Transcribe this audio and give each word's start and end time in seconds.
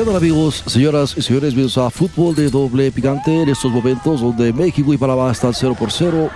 ¿Qué 0.00 0.06
tal 0.06 0.16
amigos, 0.16 0.64
señoras 0.66 1.14
y 1.14 1.20
señores? 1.20 1.52
Bienvenidos 1.52 1.76
a 1.76 1.90
Fútbol 1.90 2.34
de 2.34 2.48
Doble 2.48 2.90
Picante 2.90 3.42
en 3.42 3.50
estos 3.50 3.70
momentos 3.70 4.22
donde 4.22 4.50
México 4.50 4.94
y 4.94 4.96
Panamá 4.96 5.30
están 5.30 5.52
0 5.52 5.76
por 5.78 5.92
0 5.92 6.30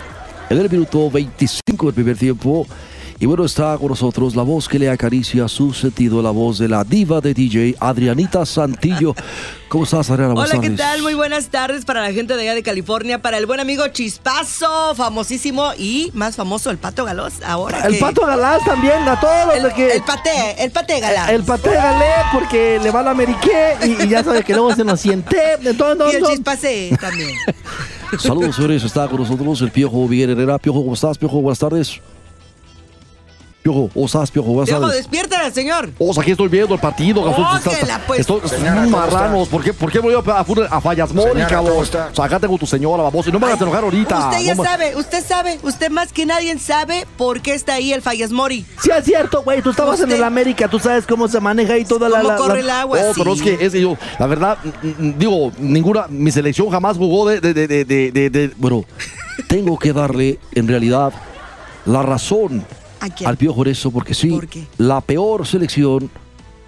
en 0.51 0.59
el 0.59 0.69
minuto 0.69 1.11
25 1.11 1.87
del 1.87 1.95
primer 1.95 2.19
tiempo. 2.19 2.67
Y 3.21 3.27
bueno, 3.27 3.45
está 3.45 3.79
con 3.79 3.89
nosotros 3.89 4.35
la 4.35 4.43
voz 4.43 4.69
que 4.69 4.79
le 4.79 4.91
acaricia 4.91 5.47
su 5.49 5.73
sentido, 5.73 6.21
la 6.21 6.31
voz 6.31 6.59
de 6.59 6.69
la 6.69 6.83
diva 6.85 7.21
de 7.21 7.33
DJ, 7.33 7.77
Adrianita 7.79 8.45
Santillo. 8.45 9.15
¿Cómo 9.69 9.85
estás, 9.85 10.11
Adriana? 10.11 10.35
Hola, 10.35 10.61
¿qué 10.61 10.71
tal? 10.71 11.01
Muy 11.01 11.15
buenas 11.15 11.47
tardes 11.49 11.85
para 11.85 12.03
la 12.03 12.13
gente 12.13 12.35
de 12.35 12.43
allá 12.43 12.55
de 12.55 12.63
California, 12.63 13.23
para 13.23 13.39
el 13.39 13.47
buen 13.47 13.61
amigo 13.61 13.87
Chispazo, 13.89 14.95
famosísimo 14.97 15.71
y 15.79 16.11
más 16.13 16.35
famoso, 16.37 16.71
el 16.71 16.77
Pato 16.79 17.05
Galós. 17.05 17.35
Ahora 17.47 17.81
El 17.87 17.95
que- 17.95 18.01
pato 18.01 18.27
galás 18.27 18.63
también, 18.65 19.09
a 19.09 19.19
todos 19.19 19.47
los 19.47 19.57
El, 19.57 19.63
de 19.63 19.73
que. 19.75 19.93
el 19.93 20.03
pate, 20.03 20.31
el 20.65 20.71
pate 20.73 21.01
galán. 21.01 21.31
el 21.31 21.45
paté 21.45 21.71
galé 21.71 22.11
porque 22.33 22.79
le 22.83 22.91
va 22.91 23.01
a 23.01 23.05
la 23.05 23.11
Ameriqué 23.13 23.77
y, 23.85 24.03
y 24.05 24.09
ya 24.09 24.23
sabe 24.25 24.43
que 24.43 24.53
luego 24.53 24.75
se 24.75 24.85
nos 24.85 25.01
siente. 25.01 25.37
Entonces, 25.63 25.97
no, 25.99 26.13
y 26.13 26.17
el 26.17 26.21
no. 26.23 26.29
Chispase 26.31 26.91
también. 27.01 27.31
Saludos, 28.19 28.57
señores. 28.57 28.83
Está 28.85 29.09
con 29.09 29.21
nosotros 29.21 29.61
el 29.63 29.71
Piojo 29.71 30.07
Miguel 30.09 30.31
Herrera. 30.31 30.59
Piojo, 30.59 30.83
¿cómo 30.83 30.95
estás? 30.95 31.17
Piojo, 31.17 31.41
buenas 31.41 31.59
tardes. 31.61 32.01
Piojo, 33.65 33.89
¿cómo 33.95 34.05
estás, 34.05 34.31
Piojo? 34.31 34.49
Buenas 34.53 34.69
Piojo, 35.09 35.51
señor. 35.55 35.89
Osa, 35.99 36.21
aquí 36.21 36.33
estoy 36.33 36.49
viendo 36.49 36.75
el 36.75 36.81
partido, 36.83 37.25
cabrón. 37.25 37.47
Oh, 37.51 37.57
Está- 37.57 37.71
que 37.71 37.87
la 37.87 37.99
pues. 38.07 38.21
Estoy 38.21 38.41
Señora, 38.47 38.73
un 38.83 38.85
¿cómo 38.91 38.97
marranos. 38.99 39.39
está? 39.45 39.51
¿Por 39.53 39.65
qué, 39.65 39.73
¿Por 39.73 39.91
qué 39.91 39.99
voy 40.01 40.13
a, 40.13 40.19
a, 40.19 40.41
a 40.77 40.81
fallas 40.83 41.15
Mori, 41.15 41.31
Señora, 41.31 41.49
cabrón? 41.49 41.87
acá 42.23 42.39
tengo 42.41 42.59
tu 42.59 42.67
señora, 42.67 43.05
baboso. 43.05 43.31
Y 43.31 43.33
no 43.33 43.41
me 43.41 43.47
hagas 43.47 43.63
enojar 43.63 43.85
ahorita. 43.85 44.19
Usted 44.29 44.43
ya 44.45 44.55
No 44.55 44.63
me- 44.63 44.69
sabe, 44.69 44.97
usted 44.97 45.25
sabe, 45.27 45.59
usted 45.63 45.91
más 45.91 46.13
que 46.13 46.27
nadie 46.27 46.59
sabe 46.59 47.07
por 47.17 47.41
qué 47.41 47.55
está 47.55 47.73
ahí 47.77 47.95
el 47.95 48.03
Fallas 48.03 48.33
Mori. 48.33 48.67
Sí, 48.83 48.91
es 48.95 49.03
cierto, 49.07 49.43
güey. 49.43 49.63
Tú 49.63 49.71
estabas 49.71 49.99
en 50.01 50.13
el 50.13 50.23
América, 50.25 50.69
tú 50.69 50.79
sabes 50.79 51.07
cómo 51.07 51.27
se 51.27 51.41
maneja 51.41 51.73
ahí 51.73 51.87
toda 51.87 52.11
la. 52.11 52.19
¿Cómo 52.19 52.29
la- 52.33 52.37
corre 52.37 52.55
la- 52.57 52.61
el 52.61 52.71
agua? 52.83 52.99
No, 53.01 53.13
pero 53.17 53.33
es 53.33 53.39
Sí. 53.39 53.45
que 53.47 53.65
es 53.65 53.73
que 53.73 53.81
yo, 53.81 53.97
la 54.19 54.27
verdad, 54.27 54.59
mm, 54.83 54.89
mm, 55.07 55.15
digo, 55.19 55.53
ninguna, 55.59 56.05
mi 56.11 56.31
selección 56.31 56.69
jamás 56.69 56.99
jugó 56.99 57.27
de, 57.31 57.41
de, 57.41 57.55
de, 57.55 57.67
de, 57.67 57.85
de, 57.87 58.13
de- 58.13 58.29
de- 58.31 58.53
bueno, 58.59 58.85
tengo 59.49 59.79
que 59.79 59.95
darle 59.95 60.39
en 60.53 60.69
realidad 60.69 61.15
la 61.87 62.03
razón. 62.03 62.63
Al 63.25 63.37
Piojo 63.37 63.65
eso, 63.65 63.91
porque 63.91 64.15
sí, 64.15 64.39
la 64.79 65.01
peor 65.01 65.47
selección 65.47 66.11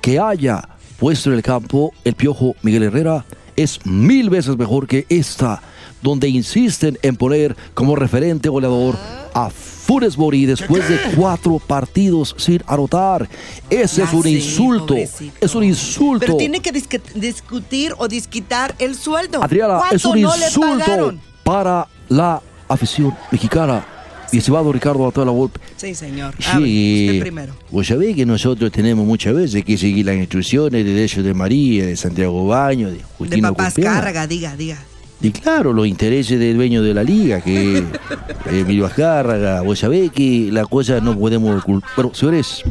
que 0.01 0.19
haya 0.19 0.69
puesto 0.98 1.31
en 1.31 1.37
el 1.37 1.42
campo 1.42 1.92
el 2.05 2.15
Piojo 2.15 2.55
Miguel 2.62 2.84
Herrera 2.84 3.25
es 3.56 3.84
mil 3.84 4.31
veces 4.31 4.57
mejor 4.57 4.87
que 4.87 5.07
esta, 5.09 5.62
donde 6.03 6.29
insisten 6.29 6.98
en 7.03 7.17
poner 7.17 7.57
como 7.75 7.97
referente 7.97 8.48
goleador 8.48 8.97
a 9.34 9.51
Funes 9.51 10.19
Mori 10.19 10.47
después 10.47 10.89
de 10.89 10.98
cuatro 11.17 11.59
partidos 11.59 12.34
sin 12.39 12.62
anotar. 12.67 13.29
Ese 13.70 14.03
es 14.03 14.12
un 14.12 14.27
insulto, 14.27 14.86
pobrecito. 14.89 15.36
es 15.41 15.55
un 15.55 15.64
insulto. 15.64 16.27
Pero 16.27 16.36
tiene 16.36 16.61
que 16.61 16.73
discutir 17.14 17.95
o 17.96 18.08
disquitar 18.08 18.75
el 18.79 18.95
sueldo. 18.95 19.42
Adriana, 19.42 19.80
es 19.92 20.02
¿Cuánto 20.02 20.11
un 20.11 20.23
no 20.23 20.36
insulto 20.36 21.14
para 21.45 21.86
la 22.08 22.42
afición 22.69 23.17
mexicana. 23.30 23.86
Mi 24.33 24.39
estimado 24.39 24.73
Ricardo 24.73 25.13
la 25.25 25.31
Volpe. 25.31 25.61
Sí, 25.77 25.95
señor. 25.95 26.35
Sí, 26.39 27.07
usted 27.07 27.20
primero. 27.20 27.55
vos 27.70 27.87
sabés 27.87 28.17
que 28.17 28.27
nosotros 28.27 28.73
tenemos 28.73 29.07
muchas 29.07 29.35
veces 29.35 29.64
que 29.64 29.79
seguir 29.79 30.07
las 30.07 30.17
instrucciones 30.17 30.85
de 30.85 31.03
ellos 31.03 31.25
de 31.25 31.35
María, 31.35 31.87
de 31.87 31.97
Santiago 31.97 32.47
Baño, 32.47 32.89
de 32.89 32.97
De 32.97 33.03
Justino 33.19 33.48
papás 33.55 33.75
Cumpiana. 33.75 34.27
Diga, 34.27 34.57
diga. 34.57 34.79
Y 35.20 35.31
claro, 35.31 35.73
los 35.73 35.87
intereses 35.87 36.39
del 36.39 36.57
dueño 36.57 36.83
de 36.83 36.92
la 36.92 37.03
liga, 37.03 37.41
que 37.41 37.79
es 37.79 37.85
Emilio 38.53 38.87
Azcárraga. 38.87 39.63
Vos 39.63 39.79
sabés 39.79 40.11
que 40.11 40.51
la 40.53 40.67
cosa 40.67 41.01
no 41.01 41.19
podemos 41.19 41.63
ocultar. 41.63 41.91
Bueno, 41.97 42.14
señores, 42.14 42.63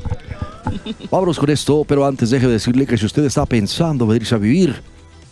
vámonos 1.09 1.39
con 1.39 1.49
esto, 1.49 1.83
pero 1.87 2.05
antes 2.05 2.29
deje 2.29 2.45
de 2.45 2.53
decirle 2.53 2.85
que 2.85 2.97
si 2.97 3.05
usted 3.05 3.25
está 3.25 3.45
pensando 3.45 4.05
venirse 4.05 4.35
a 4.35 4.37
vivir 4.37 4.75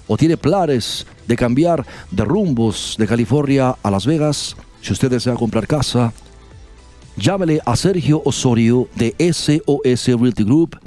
o 0.07 0.17
tiene 0.17 0.37
planes 0.37 1.05
de 1.27 1.35
cambiar 1.35 1.85
de 2.09 2.25
rumbos 2.25 2.95
de 2.97 3.07
California 3.07 3.75
a 3.83 3.91
Las 3.91 4.05
Vegas, 4.07 4.55
si 4.83 4.91
usted 4.91 5.09
desea 5.09 5.33
comprar 5.35 5.65
casa, 5.65 6.11
llámele 7.15 7.61
a 7.65 7.77
Sergio 7.77 8.21
Osorio 8.25 8.89
de 8.95 9.15
SOS 9.17 10.07
Realty 10.19 10.43
Group. 10.43 10.77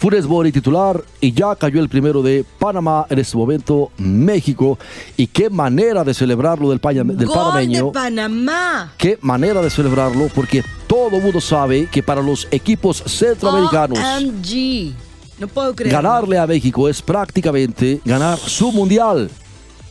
Funes 0.00 0.26
Mori 0.26 0.50
titular 0.50 1.04
y 1.20 1.32
ya 1.32 1.54
cayó 1.56 1.78
el 1.80 1.88
primero 1.90 2.22
de 2.22 2.42
Panamá 2.58 3.04
en 3.10 3.18
este 3.18 3.36
momento, 3.36 3.90
México. 3.98 4.78
Y 5.18 5.26
qué 5.26 5.50
manera 5.50 6.02
de 6.04 6.14
celebrarlo 6.14 6.70
del, 6.70 6.80
paya- 6.80 7.04
del 7.04 7.26
Gol 7.26 7.36
panameño. 7.36 7.86
de 7.86 7.92
Panamá. 7.92 8.92
Qué 8.96 9.18
manera 9.20 9.60
de 9.60 9.68
celebrarlo 9.68 10.28
porque 10.34 10.64
todo 10.86 11.10
mundo 11.20 11.38
sabe 11.40 11.86
que 11.92 12.02
para 12.02 12.22
los 12.22 12.48
equipos 12.50 13.02
centroamericanos 13.06 13.98
OMG. 13.98 14.94
No 15.38 15.48
puedo 15.48 15.74
creer. 15.76 15.92
ganarle 15.92 16.38
a 16.38 16.46
México 16.46 16.88
es 16.88 17.02
prácticamente 17.02 18.00
ganar 18.04 18.38
su 18.38 18.72
mundial. 18.72 19.30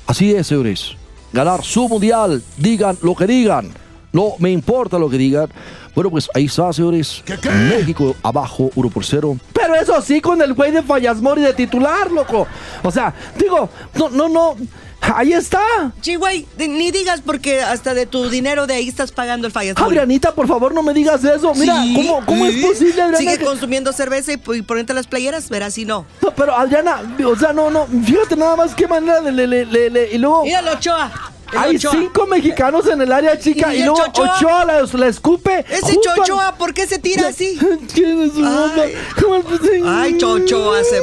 Así 0.08 0.32
es, 0.34 0.48
señores. 0.48 0.96
Ganar 1.34 1.64
su 1.64 1.88
mundial. 1.88 2.42
Digan 2.58 2.98
lo 3.04 3.14
que 3.16 3.28
digan. 3.28 3.70
No 4.12 4.32
me 4.40 4.50
importa 4.50 4.98
lo 4.98 5.08
que 5.08 5.20
digan. 5.20 5.50
Bueno, 5.96 6.10
pues 6.10 6.30
ahí 6.34 6.46
está, 6.46 6.72
señores. 6.74 7.24
México 7.70 8.16
abajo, 8.24 8.70
1 8.76 8.90
por 8.90 9.06
0. 9.06 9.38
Pero 9.54 9.76
eso 9.76 10.02
sí, 10.02 10.22
con 10.22 10.42
el 10.42 10.54
güey 10.54 10.72
de 10.72 10.82
Fallasmori 10.84 11.42
de 11.42 11.54
titular, 11.54 12.10
loco. 12.12 12.48
O 12.84 12.92
sea, 12.92 13.14
digo, 13.38 13.70
no, 13.96 14.10
no, 14.10 14.30
no. 14.30 14.56
Ahí 15.02 15.32
está. 15.32 15.62
Sí, 16.02 16.16
güey, 16.16 16.46
ni 16.58 16.92
digas 16.92 17.22
porque 17.26 17.62
hasta 17.62 17.94
de 17.94 18.06
tu 18.06 18.30
dinero 18.30 18.68
de 18.68 18.74
ahí 18.74 18.90
estás 18.90 19.14
pagando 19.14 19.48
el 19.48 19.54
Fallas 19.54 19.78
Mori. 19.78 19.92
Adrianita, 19.92 20.34
por 20.36 20.46
favor, 20.46 20.74
no 20.74 20.84
me 20.84 20.94
digas 20.94 21.24
eso. 21.24 21.54
Mira, 21.56 21.82
Sí, 21.84 21.94
¿cómo, 21.96 22.26
cómo 22.26 22.46
es 22.46 22.58
posible, 22.66 23.02
Adriana? 23.02 23.18
Sigue 23.18 23.38
que- 23.38 23.46
consumiendo 23.46 23.94
cerveza 23.94 24.34
y, 24.34 24.42
y 24.56 24.62
ponerte 24.62 24.94
las 24.94 25.08
playeras, 25.08 25.48
verás 25.50 25.76
si 25.76 25.86
no. 25.86 26.06
No, 26.22 26.32
pero 26.36 26.54
Adriana, 26.54 26.98
o 27.26 27.36
sea, 27.38 27.54
no, 27.54 27.70
no. 27.72 27.88
Fíjate 27.88 28.36
nada 28.36 28.58
más 28.58 28.76
qué 28.76 28.88
manera 28.88 29.22
de. 29.22 29.32
le- 29.32 29.48
le- 29.48 29.66
le- 29.66 29.90
le- 29.90 30.12
y 30.14 30.18
lugo 30.18 30.44
Míralo, 30.44 30.74
Ochoa. 30.74 31.10
Hay 31.58 31.76
Ochoa. 31.78 31.92
cinco 31.92 32.28
mexicanos 32.28 32.88
en 32.88 33.02
el 33.02 33.12
área 33.12 33.38
chica 33.40 33.74
¿Y 33.74 33.80
y, 33.80 33.84
luego 33.84 34.04
Chochoa? 34.06 34.38
Ochoa 34.38 34.66
la, 34.66 34.82
la 34.94 35.08
escupe. 35.08 35.66
Ese 35.70 35.92
al- 35.92 35.98
Chochoa, 36.18 36.56
¿por 36.56 36.74
qué 36.74 36.86
se 36.88 37.00
tira 37.00 37.28
así? 37.30 37.58
¿Quién 37.94 38.22
es 38.22 38.34
su 38.34 38.38
Ay. 38.40 38.44
mamá? 38.44 38.74
¿Cómo 39.22 39.36
el- 39.36 39.88
Ay, 39.88 40.18
Chochoa 40.18 40.84
se... 40.84 40.98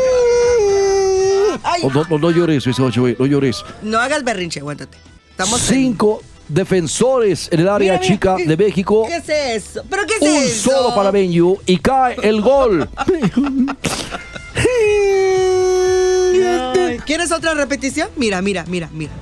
Ay, 1.62 1.82
Oh, 1.84 1.90
no, 1.90 2.04
no, 2.08 2.18
no 2.18 2.30
llores, 2.30 2.64
no 2.78 3.26
llores. 3.26 3.64
no 3.82 3.98
hagas 3.98 4.22
berrinche, 4.24 4.60
aguántate. 4.60 4.96
Estamos 5.30 5.60
en- 5.70 5.76
Cinco 5.76 6.22
defensores 6.48 7.48
en 7.50 7.60
el 7.60 7.68
área 7.68 7.94
Mira, 7.94 8.02
mira, 8.02 8.14
chica 8.14 8.36
¿qué- 8.36 8.46
de 8.46 8.56
México. 8.56 9.06
¿Qué 9.08 9.16
es 9.16 9.28
eso? 9.64 9.82
¿Pero 9.90 10.06
qué 10.06 10.14
es 10.14 10.22
Un 10.22 10.28
eso? 10.44 10.70
solo 10.70 10.94
panameño 10.94 11.54
y 11.66 11.78
cae 11.78 12.16
el 12.22 12.40
gol. 12.40 12.88
¿Quieres 17.04 17.32
otra 17.32 17.54
repetición? 17.54 18.08
Mira, 18.16 18.40
mira, 18.42 18.64
mira, 18.68 18.88
mira. 18.92 19.12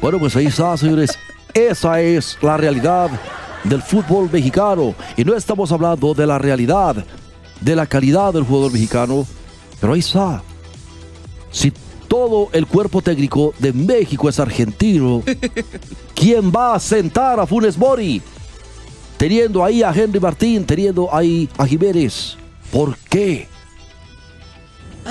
Bueno, 0.00 0.18
pues 0.18 0.36
ahí 0.36 0.46
está, 0.46 0.76
señores. 0.76 1.18
Esa 1.54 2.00
es 2.00 2.38
la 2.42 2.56
realidad 2.56 3.10
del 3.64 3.82
fútbol 3.82 4.28
mexicano. 4.30 4.94
Y 5.16 5.24
no 5.24 5.34
estamos 5.34 5.72
hablando 5.72 6.14
de 6.14 6.26
la 6.26 6.38
realidad, 6.38 7.04
de 7.60 7.76
la 7.76 7.86
calidad 7.86 8.32
del 8.32 8.44
jugador 8.44 8.72
mexicano. 8.72 9.26
Pero 9.80 9.92
ahí 9.92 10.00
está. 10.00 10.42
Si 11.50 11.72
todo 12.08 12.48
el 12.52 12.66
cuerpo 12.66 13.02
técnico 13.02 13.54
de 13.58 13.72
México 13.72 14.28
es 14.28 14.38
argentino, 14.38 15.22
¿quién 16.14 16.52
va 16.54 16.74
a 16.74 16.80
sentar 16.80 17.40
a 17.40 17.46
Funes 17.46 17.76
Mori? 17.76 18.22
Teniendo 19.16 19.64
ahí 19.64 19.82
a 19.82 19.92
Henry 19.92 20.20
Martín, 20.20 20.64
teniendo 20.64 21.12
ahí 21.12 21.48
a 21.56 21.66
Jiménez. 21.66 22.36
¿Por 22.70 22.96
qué? 23.08 23.48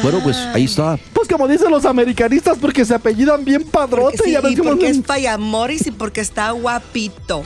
Bueno, 0.04 0.20
pues 0.24 0.38
ahí 0.54 0.66
está. 0.66 0.98
Pues 1.14 1.28
como 1.28 1.48
dicen 1.48 1.72
los 1.72 1.86
americanistas, 1.86 2.58
porque 2.60 2.84
se 2.86 2.94
apellidan 2.96 3.44
bien 3.46 3.64
padrote. 3.64 4.18
Porque 4.18 4.24
sí, 4.24 4.32
ya 4.32 4.42
ves 4.42 4.54
y 4.54 4.62
porque 4.62 4.90
es 4.90 5.00
Payamoris 5.00 5.88
y 5.88 5.92
porque 5.92 6.22
está 6.22 6.52
guapito. 6.52 7.44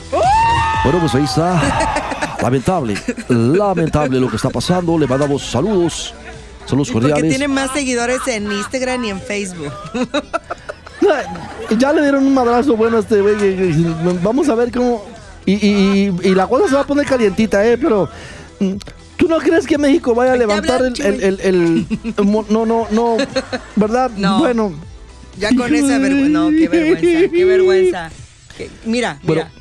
Bueno, 0.84 0.98
pues 1.00 1.14
ahí 1.14 1.24
está. 1.24 2.36
Lamentable, 2.42 2.94
lamentable 3.28 4.18
lo 4.18 4.28
que 4.30 4.36
está 4.36 4.48
pasando. 4.48 4.98
Le 4.98 5.06
mandamos 5.06 5.42
saludos, 5.42 6.14
saludos 6.66 6.88
Y 6.88 6.92
porque 6.92 7.08
cordiales. 7.10 7.30
tiene 7.36 7.48
más 7.48 7.70
seguidores 7.72 8.20
en 8.28 8.50
Instagram 8.50 9.04
y 9.04 9.10
en 9.10 9.20
Facebook. 9.20 9.72
Ya 11.78 11.92
le 11.92 12.02
dieron 12.02 12.26
un 12.26 12.34
madrazo 12.34 12.76
bueno 12.76 12.98
a 12.98 13.00
este 13.00 13.20
güey. 13.22 13.34
Vamos 14.22 14.48
a 14.48 14.54
ver 14.54 14.70
cómo. 14.70 15.02
Y, 15.46 15.52
y- 15.54 16.12
y- 16.22 16.28
y 16.28 16.34
la 16.34 16.46
cosa 16.46 16.68
se 16.68 16.74
va 16.74 16.82
a 16.82 16.86
poner 16.86 17.06
calientita, 17.06 17.64
¿eh? 17.66 17.78
Pero. 17.78 18.08
¿Tú 19.20 19.28
no 19.28 19.38
crees 19.38 19.66
que 19.66 19.78
México 19.78 20.14
vaya 20.14 20.32
a 20.32 20.36
levantar 20.36 20.82
el, 20.82 21.00
el, 21.22 21.40
el- 21.40 21.86
No, 22.48 22.64
no, 22.66 22.86
no. 22.90 23.16
¿Verdad? 23.76 24.10
No. 24.16 24.38
Bueno. 24.40 24.72
Ya 25.38 25.54
con 25.54 25.72
esa 25.74 25.98
vergüenza. 25.98 26.28
No, 26.30 26.50
qué 26.50 26.68
vergüenza, 26.68 27.30
qué 27.32 27.44
vergüenza. 27.44 28.10
Que- 28.56 28.70
mira, 28.84 29.18
Bueno. 29.22 29.42
mira. 29.44 29.52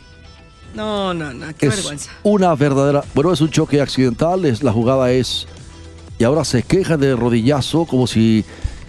No, 0.74 1.14
no, 1.14 1.34
no, 1.34 1.48
qué 1.58 1.68
es 1.68 1.76
vergüenza. 1.76 2.12
una 2.24 2.56
verdadera. 2.56 3.04
Bueno, 3.14 3.32
es 3.34 3.42
un 3.42 3.50
choque 3.52 3.80
accidental. 3.82 4.46
Es, 4.46 4.64
la 4.64 4.72
jugada 4.72 5.12
es. 5.12 5.46
Y 6.18 6.24
ahora 6.24 6.44
se 6.46 6.64
queja 6.64 6.98
de 6.98 7.16
rodillazo 7.16 7.86
como 7.86 8.08
si. 8.08 8.44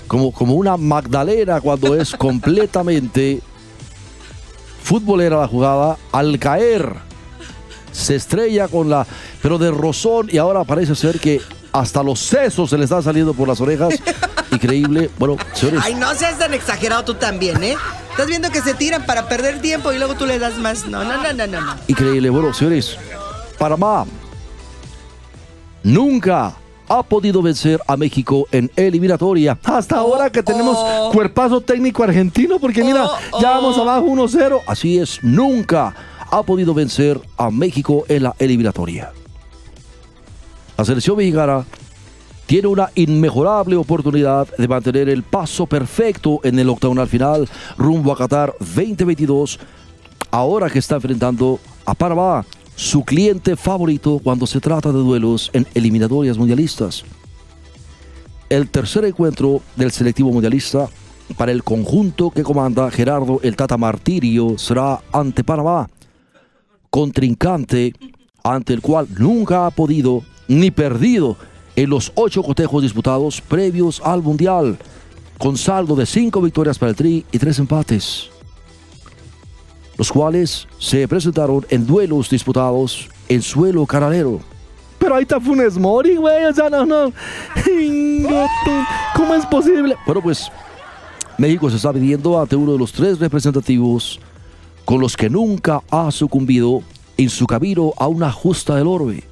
Como, 0.07 0.33
como 0.33 0.55
una 0.55 0.77
Magdalena 0.77 1.61
cuando 1.61 1.95
es 1.95 2.11
completamente 2.17 3.41
futbolera 4.83 5.39
la 5.41 5.47
jugada. 5.49 5.97
Al 6.13 6.39
caer, 6.39 6.95
se 7.93 8.17
estrella 8.17 8.69
con 8.69 8.89
la. 8.89 9.07
Pero 9.43 9.59
de 9.59 9.71
rozón. 9.71 10.29
Y 10.31 10.39
ahora 10.39 10.65
parece 10.65 10.95
ser 10.95 11.21
que 11.21 11.41
hasta 11.73 12.03
los 12.03 12.21
sesos 12.21 12.71
se 12.71 12.79
le 12.79 12.85
están 12.85 13.03
saliendo 13.03 13.35
por 13.35 13.49
las 13.49 13.61
orejas. 13.61 13.95
Increíble. 14.51 15.11
Bueno, 15.19 15.37
señores. 15.53 15.83
Ay, 15.85 15.95
no 15.95 16.15
seas 16.15 16.39
tan 16.39 16.53
exagerado 16.55 17.05
tú 17.05 17.15
también, 17.15 17.63
¿eh? 17.63 17.77
Estás 18.11 18.27
viendo 18.27 18.51
que 18.51 18.61
se 18.61 18.75
tiran 18.75 19.07
para 19.07 19.29
perder 19.29 19.61
tiempo 19.61 19.93
y 19.93 19.99
luego 19.99 20.15
tú 20.15 20.27
le 20.27 20.39
das 20.39 20.59
más. 20.59 20.87
No, 20.87 21.05
no, 21.05 21.23
no, 21.23 21.33
no, 21.33 21.47
no. 21.47 21.75
Increíble. 21.87 22.31
Bueno, 22.31 22.53
señores, 22.53 22.97
Panamá 23.59 24.07
nunca 25.83 26.55
ha 26.89 27.03
podido 27.05 27.41
vencer 27.41 27.81
a 27.87 27.97
México 27.97 28.49
en 28.51 28.71
eliminatoria. 28.75 29.57
Hasta 29.63 29.97
ahora 29.97 30.29
que 30.31 30.43
tenemos 30.43 30.77
oh. 30.77 31.11
cuerpazo 31.13 31.61
técnico 31.61 32.03
argentino, 32.03 32.59
porque 32.59 32.83
mira, 32.83 33.07
Oh, 33.31 33.41
ya 33.41 33.53
oh. 33.53 33.63
vamos 33.63 33.79
abajo 33.79 34.07
1-0. 34.07 34.63
Así 34.67 34.99
es, 34.99 35.21
nunca 35.23 35.95
ha 36.31 36.43
podido 36.43 36.75
vencer 36.75 37.21
a 37.37 37.51
México 37.51 38.05
en 38.09 38.25
la 38.25 38.35
eliminatoria. 38.39 39.13
La 40.77 40.85
selección 40.85 41.17
mexicana 41.17 41.67
tiene 42.47 42.69
una 42.69 42.91
inmejorable 42.95 43.77
oportunidad 43.77 44.49
de 44.57 44.67
mantener 44.67 45.09
el 45.09 45.23
paso 45.23 45.67
perfecto 45.67 46.41
en 46.43 46.59
el 46.59 46.69
octagonal 46.69 47.07
final 47.07 47.49
rumbo 47.77 48.13
a 48.13 48.17
Qatar 48.17 48.55
2022, 48.59 49.61
ahora 50.31 50.69
que 50.69 50.81
está 50.81 50.97
enfrentando 50.97 51.61
a 51.85 51.95
Panamá, 51.95 52.45
su 52.75 53.05
cliente 53.05 53.57
favorito 53.57 54.21
cuando 54.25 54.47
se 54.47 54.59
trata 54.59 54.91
de 54.91 54.99
duelos 54.99 55.51
en 55.53 55.67
eliminatorias 55.75 56.39
mundialistas. 56.39 57.05
El 58.49 58.69
tercer 58.69 59.05
encuentro 59.05 59.61
del 59.77 59.93
selectivo 59.93 60.33
mundialista 60.33 60.89
para 61.37 61.53
el 61.53 61.63
conjunto 61.63 62.31
que 62.31 62.43
comanda 62.43 62.91
Gerardo 62.91 63.39
el 63.43 63.55
Tata 63.55 63.77
Martirio 63.77 64.59
será 64.59 65.01
ante 65.13 65.45
Panamá, 65.45 65.89
contrincante 66.91 67.95
ante 68.43 68.73
el 68.75 68.81
cual 68.81 69.07
nunca 69.19 69.67
ha 69.67 69.71
podido 69.71 70.23
ni 70.49 70.71
perdido 70.71 71.37
en 71.77 71.89
los 71.91 72.13
ocho 72.17 72.43
cotejos 72.43 72.83
disputados 72.83 73.41
previos 73.41 74.03
al 74.05 74.23
Mundial, 74.23 74.79
con 75.39 75.57
saldo 75.57 75.95
de 75.95 76.05
cinco 76.05 76.43
victorias 76.43 76.79
para 76.79 76.91
el 76.91 76.97
Tri 76.97 77.25
y 77.33 77.39
tres 77.39 77.59
empates, 77.59 78.29
los 79.97 80.11
cuales 80.11 80.67
se 80.79 81.07
presentaron 81.07 81.65
en 81.71 81.87
duelos 81.87 82.29
disputados 82.29 83.09
en 83.29 83.41
suelo 83.41 83.87
canalero. 83.87 84.41
Pero 84.99 85.15
ahí 85.15 85.23
está 85.23 85.41
Funes 85.41 85.79
Mori, 85.79 86.17
güey. 86.17 86.45
O 86.45 86.53
sea, 86.53 86.69
no, 86.69 86.85
no. 86.85 87.11
¿Cómo 89.17 89.35
es 89.35 89.47
posible? 89.47 89.97
Bueno, 90.05 90.21
pues 90.21 90.51
México 91.39 91.71
se 91.71 91.77
está 91.77 91.91
midiendo 91.93 92.39
ante 92.39 92.55
uno 92.55 92.73
de 92.73 92.79
los 92.79 92.93
tres 92.93 93.19
representativos 93.19 94.21
con 94.91 95.01
los 95.01 95.17
que 95.17 95.31
nunca 95.31 95.83
ha 95.89 96.11
sucumbido 96.11 96.83
en 97.17 97.31
su 97.31 97.47
camino 97.47 97.95
a 97.97 98.09
una 98.09 98.33
justa 98.33 98.75
del 98.75 98.89
orbe. 98.89 99.23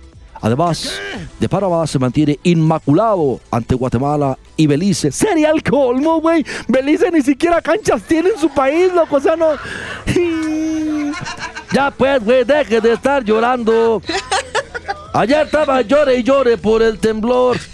Además, 0.40 1.00
de 1.40 1.48
Panamá 1.48 1.84
se 1.84 1.98
mantiene 1.98 2.38
inmaculado 2.44 3.40
ante 3.50 3.74
Guatemala 3.74 4.38
y 4.56 4.68
Belice. 4.68 5.10
Sería 5.10 5.50
el 5.50 5.64
colmo, 5.64 6.20
güey. 6.20 6.46
Belice 6.68 7.10
ni 7.10 7.22
siquiera 7.22 7.60
canchas 7.60 8.02
tiene 8.02 8.28
en 8.28 8.38
su 8.38 8.48
país, 8.50 8.92
loco. 8.94 9.16
O 9.16 9.20
sea, 9.20 9.34
no. 9.34 9.48
Ya 11.72 11.90
pues, 11.90 12.24
güey, 12.24 12.44
deje 12.44 12.80
de 12.80 12.92
estar 12.92 13.24
llorando. 13.24 14.00
Ayer 15.18 15.46
estaba 15.46 15.80
llore 15.82 16.18
y 16.18 16.22
llore 16.22 16.56
por 16.58 16.82
el 16.82 16.98
temblor. 16.98 17.56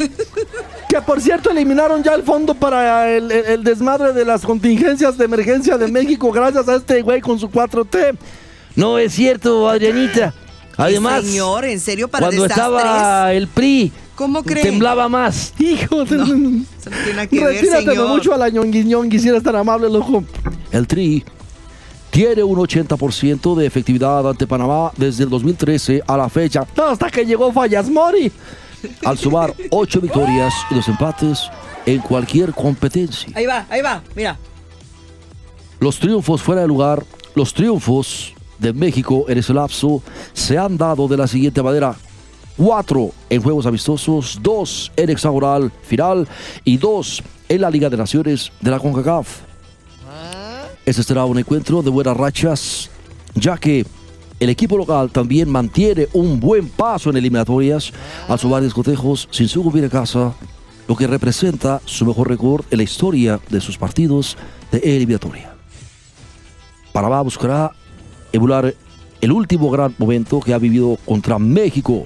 Que 0.88 1.00
por 1.02 1.20
cierto 1.20 1.50
eliminaron 1.50 2.04
ya 2.04 2.14
el 2.14 2.22
fondo 2.22 2.54
para 2.54 3.10
el, 3.10 3.32
el- 3.32 3.44
el 3.46 3.64
desmadre 3.64 4.12
de 4.12 4.24
las 4.24 4.42
contingencias 4.42 5.18
de 5.18 5.24
emergencia 5.24 5.76
de 5.76 5.88
México 5.88 6.30
gracias 6.30 6.68
a 6.68 6.76
este 6.76 7.02
güey 7.02 7.20
con 7.20 7.36
su 7.38 7.48
4T. 7.48 8.16
No 8.76 8.96
es 8.98 9.12
cierto, 9.12 9.68
Adrianita. 9.68 10.32
Además, 10.76 11.24
Señor, 11.24 11.64
en 11.64 11.80
serio, 11.80 12.06
para 12.06 12.26
cuando 12.26 12.44
desastres. 12.44 12.68
estaba 12.76 13.32
el 13.32 13.48
PRI, 13.48 13.92
¿Cómo 14.14 14.44
cree? 14.44 14.62
temblaba 14.62 15.08
más. 15.08 15.52
Hijo 15.58 16.04
de... 16.04 16.16
No, 16.16 16.24
eso 16.24 16.90
no 16.90 16.96
tiene 17.04 17.28
que 17.28 17.44
ver, 17.44 17.54
Retírate 17.54 17.86
señor. 17.86 18.08
mucho 18.08 18.32
a 18.32 18.36
la 18.38 18.48
tan 19.40 19.56
amable, 19.56 19.88
loco. 19.90 20.22
El 20.70 20.86
Tri 20.86 21.24
tiene 22.14 22.44
un 22.44 22.56
80% 22.56 23.56
de 23.56 23.66
efectividad 23.66 24.30
ante 24.30 24.46
Panamá 24.46 24.92
desde 24.96 25.24
el 25.24 25.30
2013 25.30 26.00
a 26.06 26.16
la 26.16 26.28
fecha, 26.28 26.64
hasta 26.76 27.10
que 27.10 27.26
llegó 27.26 27.52
Fallas 27.52 27.90
Mori. 27.90 28.30
al 29.04 29.18
sumar 29.18 29.52
8 29.70 30.00
victorias 30.00 30.54
y 30.70 30.76
2 30.76 30.88
empates 30.90 31.50
en 31.84 31.98
cualquier 31.98 32.54
competencia. 32.54 33.32
Ahí 33.34 33.46
va, 33.46 33.66
ahí 33.68 33.82
va, 33.82 34.00
mira. 34.14 34.38
Los 35.80 35.98
triunfos 35.98 36.40
fuera 36.40 36.60
de 36.60 36.68
lugar, 36.68 37.02
los 37.34 37.52
triunfos 37.52 38.32
de 38.60 38.72
México 38.72 39.24
en 39.26 39.38
ese 39.38 39.52
lapso 39.52 40.00
se 40.34 40.56
han 40.56 40.78
dado 40.78 41.08
de 41.08 41.16
la 41.16 41.26
siguiente 41.26 41.64
manera. 41.64 41.96
Cuatro 42.56 43.10
en 43.28 43.42
juegos 43.42 43.66
amistosos, 43.66 44.38
dos 44.40 44.92
en 44.94 45.10
hexagonal 45.10 45.72
final 45.82 46.28
y 46.62 46.76
dos 46.76 47.24
en 47.48 47.60
la 47.60 47.70
Liga 47.70 47.90
de 47.90 47.96
Naciones 47.96 48.52
de 48.60 48.70
la 48.70 48.78
CONCACAF. 48.78 49.53
Este 50.86 51.02
será 51.02 51.24
un 51.24 51.38
encuentro 51.38 51.82
de 51.82 51.88
buenas 51.88 52.14
rachas, 52.14 52.90
ya 53.34 53.56
que 53.56 53.86
el 54.38 54.50
equipo 54.50 54.76
local 54.76 55.10
también 55.10 55.48
mantiene 55.48 56.08
un 56.12 56.38
buen 56.38 56.68
paso 56.68 57.08
en 57.08 57.16
eliminatorias 57.16 57.90
al 58.28 58.38
sumar 58.38 58.62
discotejos 58.62 59.26
sin 59.30 59.48
sucumbir 59.48 59.86
a 59.86 59.88
casa, 59.88 60.34
lo 60.86 60.94
que 60.94 61.06
representa 61.06 61.80
su 61.86 62.04
mejor 62.04 62.28
récord 62.28 62.66
en 62.70 62.76
la 62.76 62.82
historia 62.82 63.40
de 63.48 63.62
sus 63.62 63.78
partidos 63.78 64.36
de 64.70 64.78
eliminatoria. 64.78 65.54
Panamá 66.92 67.22
buscará 67.22 67.72
emular 68.30 68.74
el 69.22 69.32
último 69.32 69.70
gran 69.70 69.94
momento 69.96 70.38
que 70.40 70.52
ha 70.52 70.58
vivido 70.58 70.98
contra 71.06 71.38
México, 71.38 72.04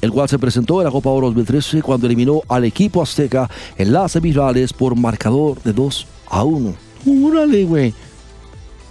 el 0.00 0.10
cual 0.10 0.30
se 0.30 0.38
presentó 0.38 0.80
en 0.80 0.86
la 0.86 0.90
Copa 0.90 1.10
Oro 1.10 1.26
2013 1.26 1.82
cuando 1.82 2.06
eliminó 2.06 2.40
al 2.48 2.64
equipo 2.64 3.02
azteca 3.02 3.50
en 3.76 3.92
las 3.92 4.12
semifinales 4.12 4.72
por 4.72 4.96
marcador 4.96 5.62
de 5.62 5.74
2 5.74 6.06
a 6.30 6.42
1. 6.42 6.91
Órale, 7.06 7.64
güey. 7.64 7.94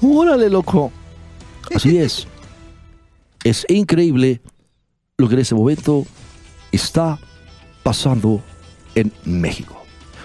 Órale, 0.01 0.49
loco. 0.49 0.91
Así 1.73 1.97
es. 1.99 2.27
Es 3.43 3.65
increíble 3.69 4.41
lo 5.17 5.27
que 5.27 5.35
en 5.35 5.41
ese 5.41 5.55
momento 5.55 6.05
está 6.71 7.19
pasando 7.83 8.41
en 8.95 9.11
México. 9.25 9.77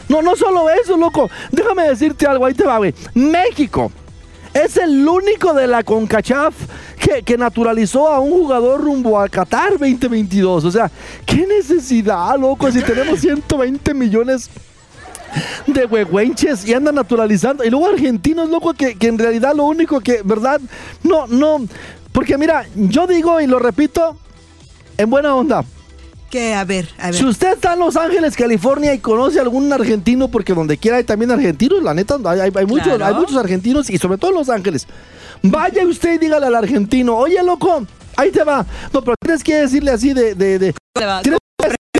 No, 0.09 0.23
no 0.23 0.37
solo 0.37 0.69
eso, 0.71 0.97
loco. 0.97 1.28
Déjame 1.50 1.88
decirte 1.88 2.26
algo, 2.26 2.45
ahí 2.45 2.55
te 2.55 2.64
va, 2.64 2.78
güey. 2.78 2.95
México 3.14 3.90
es 4.55 4.76
el 4.76 5.07
único 5.07 5.52
de 5.52 5.66
la 5.66 5.83
CONCACHAF 5.83 6.55
que, 6.99 7.23
que 7.23 7.37
naturalizó 7.37 8.09
a 8.09 8.21
un 8.21 8.31
jugador 8.31 8.81
rumbo 8.81 9.21
a 9.21 9.28
Qatar 9.28 9.73
2022. 9.73 10.64
O 10.64 10.71
sea, 10.71 10.90
qué 11.25 11.47
necesidad, 11.47 12.38
loco, 12.38 12.71
si 12.71 12.83
tenemos 12.83 13.21
120 13.21 13.95
millones 13.95 14.49
de 15.66 15.85
huehuenches 15.87 16.66
y 16.66 16.75
andan 16.75 16.95
naturalizando. 16.95 17.64
Y 17.64 17.71
luego 17.71 17.87
argentinos, 17.88 18.49
loco, 18.49 18.75
que, 18.75 18.97
que 18.97 19.09
en 19.09 19.18
realidad 19.18 19.54
lo 19.54 19.64
único 19.64 20.00
que, 20.00 20.23
¿verdad? 20.25 20.61
No, 21.02 21.26
no. 21.26 21.66
Porque 22.12 22.38
mira, 22.38 22.66
yo 22.75 23.06
digo 23.06 23.40
y 23.40 23.47
lo 23.47 23.59
repito 23.59 24.16
en 24.97 25.11
buena 25.11 25.35
onda. 25.35 25.64
Que, 26.30 26.54
a 26.54 26.64
ver, 26.64 26.88
a 26.99 27.06
ver. 27.06 27.14
Si 27.14 27.25
usted 27.25 27.52
está 27.52 27.75
en 27.75 27.78
Los 27.78 27.97
Ángeles, 27.97 28.35
California 28.37 28.92
y 28.92 28.99
conoce 28.99 29.38
a 29.38 29.42
algún 29.42 29.73
argentino, 29.73 30.28
porque 30.28 30.54
donde 30.54 30.76
quiera 30.76 30.97
hay 30.97 31.04
también 31.04 31.30
argentinos, 31.30 31.83
la 31.83 31.95
neta, 31.95 32.16
hay, 32.25 32.40
hay- 32.40 32.50
hay 32.54 32.66
muchos, 32.66 32.88
Claro. 32.97 33.04
hay 33.06 33.14
muchos 33.14 33.37
argentinos 33.37 33.88
y 33.90 33.99
sobre 33.99 34.18
todo 34.18 34.30
en 34.33 34.37
Los 34.38 34.49
Ángeles. 34.49 34.87
Vaya 35.42 35.87
usted 35.87 36.14
y 36.14 36.18
dígale 36.18 36.47
al 36.47 36.54
argentino, 36.56 37.16
oye 37.16 37.40
loco, 37.45 37.87
ahí 38.16 38.30
te 38.33 38.42
va. 38.42 38.66
No, 38.92 39.02
pero 39.02 39.14
tienes 39.23 39.45
que 39.45 39.54
decirle 39.54 39.92
así 39.92 40.12
de, 40.14 40.35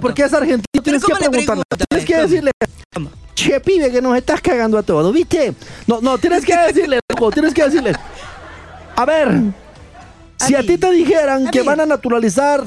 porque 0.07 0.23
es 0.23 0.33
argentino, 0.33 0.83
tienes 0.83 1.03
que 1.05 1.13
¿cómo 1.13 1.25
le 1.25 1.31
preguntarle. 1.31 1.63
Tienes 1.89 2.07
que 2.07 2.17
decirle, 2.17 2.51
¿cómo? 2.95 3.11
che 3.35 3.61
pibe, 3.61 3.91
que 3.91 4.01
nos 4.01 4.17
estás 4.17 4.41
cagando 4.41 4.79
a 4.79 4.83
todos, 4.83 5.13
¿viste? 5.13 5.53
No, 5.87 6.01
no, 6.01 6.17
tienes 6.19 6.45
que 6.45 6.57
decirle, 6.57 7.01
loco, 7.13 7.31
tienes 7.31 7.53
que 7.53 7.65
decirle. 7.65 7.93
A 8.97 9.05
ver, 9.05 9.29
Si 10.39 10.55
a 10.55 10.61
ti 10.63 10.79
te 10.79 10.91
dijeran 10.91 11.49
A 11.49 11.51
que 11.51 11.61
mí. 11.61 11.67
van 11.67 11.81
a 11.81 11.87
naturalizar 11.87 12.65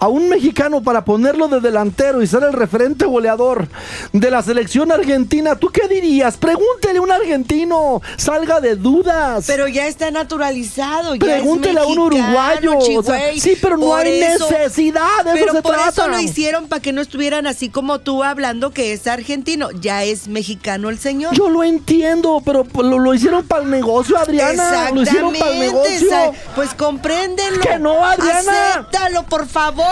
a 0.00 0.08
un 0.08 0.28
mexicano 0.28 0.82
para 0.82 1.04
ponerlo 1.04 1.48
de 1.48 1.60
delantero 1.60 2.22
y 2.22 2.26
ser 2.26 2.42
el 2.42 2.52
referente 2.54 3.04
goleador 3.04 3.68
de 4.12 4.30
la 4.30 4.42
selección 4.42 4.90
argentina, 4.90 5.56
¿tú 5.56 5.68
qué 5.68 5.86
dirías? 5.88 6.36
Pregúntele 6.38 6.98
a 6.98 7.02
un 7.02 7.12
argentino, 7.12 8.00
salga 8.16 8.60
de 8.60 8.76
dudas. 8.76 9.44
Pero 9.46 9.68
ya 9.68 9.86
está 9.86 10.10
naturalizado. 10.10 11.14
Ya 11.16 11.20
Pregúntele 11.20 11.80
es 11.80 11.86
a 11.86 11.88
un 11.88 11.98
uruguayo. 11.98 12.78
o 12.78 13.02
sea, 13.02 13.18
chigüey. 13.18 13.40
sí, 13.40 13.56
pero 13.60 13.76
no 13.76 13.94
hay 13.94 14.20
eso- 14.22 14.48
necesidad, 14.50 15.24
de 15.24 15.32
Pero 15.32 15.44
eso 15.46 15.54
se 15.56 15.62
por 15.62 15.74
trata. 15.74 15.90
eso 15.90 16.08
lo 16.08 16.18
hicieron 16.18 16.66
para 16.68 16.80
que 16.80 16.92
no 16.92 17.00
estuvieran 17.02 17.46
así 17.46 17.68
como 17.68 17.98
tú 17.98 18.24
hablando 18.24 18.70
que 18.70 18.92
es 18.92 19.06
argentino. 19.06 19.70
Ya 19.80 20.04
es 20.04 20.28
mexicano 20.28 20.88
el 20.88 20.98
señor. 20.98 21.34
Yo 21.34 21.48
lo 21.50 21.62
entiendo, 21.62 22.42
pero 22.44 22.66
lo, 22.74 22.98
lo 22.98 23.14
hicieron 23.14 23.46
para 23.46 23.64
el 23.64 23.70
negocio, 23.70 24.16
Adriana. 24.18 24.90
Lo 24.92 25.02
hicieron 25.02 25.34
para 25.34 25.50
el 25.52 25.58
negocio. 25.60 26.32
Pues 26.54 26.72
compréndelo. 26.74 27.60
Que 27.60 27.78
no, 27.78 28.04
Adriana. 28.04 28.70
Acéptalo, 28.74 29.24
por 29.24 29.46
favor. 29.46 29.89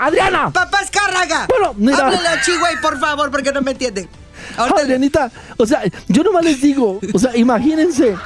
Adriana. 0.00 0.50
Papá 0.50 0.80
Escárraga. 0.82 1.46
Bueno, 1.48 1.74
mira. 1.76 2.06
Háblale 2.06 2.28
a 2.28 2.40
Chihuahua, 2.42 2.80
por 2.82 2.98
favor, 2.98 3.30
porque 3.30 3.52
no 3.52 3.62
me 3.62 3.72
entienden. 3.72 4.08
Ahorita- 4.56 4.80
Adrianita, 4.82 5.30
o 5.56 5.66
sea, 5.66 5.82
yo 6.08 6.22
nomás 6.22 6.44
les 6.44 6.60
digo, 6.60 7.00
o 7.12 7.18
sea, 7.18 7.36
imagínense. 7.36 8.16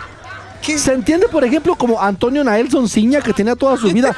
¿Qué? 0.63 0.77
Se 0.79 0.93
entiende, 0.93 1.29
por 1.29 1.45
ejemplo, 1.45 1.77
como 1.77 2.01
Antonio 2.03 2.43
Naelson 2.43 2.89
Ciña, 2.89 3.21
que 3.21 3.33
tenía 3.33 3.55
toda 3.55 3.77
su 3.77 3.89
vida. 3.93 4.15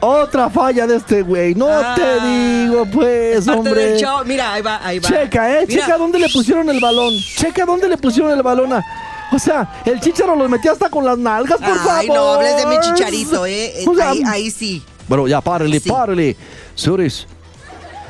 Otra 0.00 0.50
falla 0.50 0.86
de 0.86 0.96
este 0.96 1.22
güey. 1.22 1.54
No 1.54 1.68
Ah. 1.68 1.94
te 1.94 2.20
digo, 2.26 2.86
pues, 2.92 3.46
hombre. 3.48 3.74
del 3.92 4.00
show. 4.00 4.22
Mira, 4.24 4.52
ahí 4.52 4.62
va, 4.62 4.80
ahí 4.84 4.98
va. 4.98 5.08
Checa, 5.08 5.60
eh. 5.60 5.64
Mira. 5.68 5.82
Checa 5.84 5.98
dónde 5.98 6.18
le 6.18 6.28
pusieron 6.28 6.68
el 6.68 6.80
balón. 6.80 7.12
Checa 7.36 7.64
dónde 7.64 7.88
le 7.88 7.96
pusieron 7.96 8.30
el 8.32 8.42
balón. 8.42 8.72
a- 8.72 8.84
O 9.32 9.38
sea, 9.38 9.82
el 9.84 9.98
chicharo 10.00 10.36
los 10.36 10.48
metía 10.48 10.72
hasta 10.72 10.88
con 10.90 11.04
las 11.04 11.16
nalgas, 11.18 11.58
por 11.58 11.76
favor. 11.76 11.92
Ay, 11.98 12.08
no 12.08 12.34
hables 12.34 12.56
de 12.56 12.66
mi 12.66 12.78
chicharito, 12.80 13.46
¿eh? 13.46 13.80
Eh, 13.80 13.84
O 13.88 13.94
sea, 13.94 14.10
ahí, 14.10 14.22
ahí 14.26 14.50
sí. 14.50 14.82
Bueno, 15.08 15.28
ya 15.28 15.40
párele, 15.40 15.80
Sí. 15.80 15.88
párele. 15.88 16.36
Señores, 16.74 17.26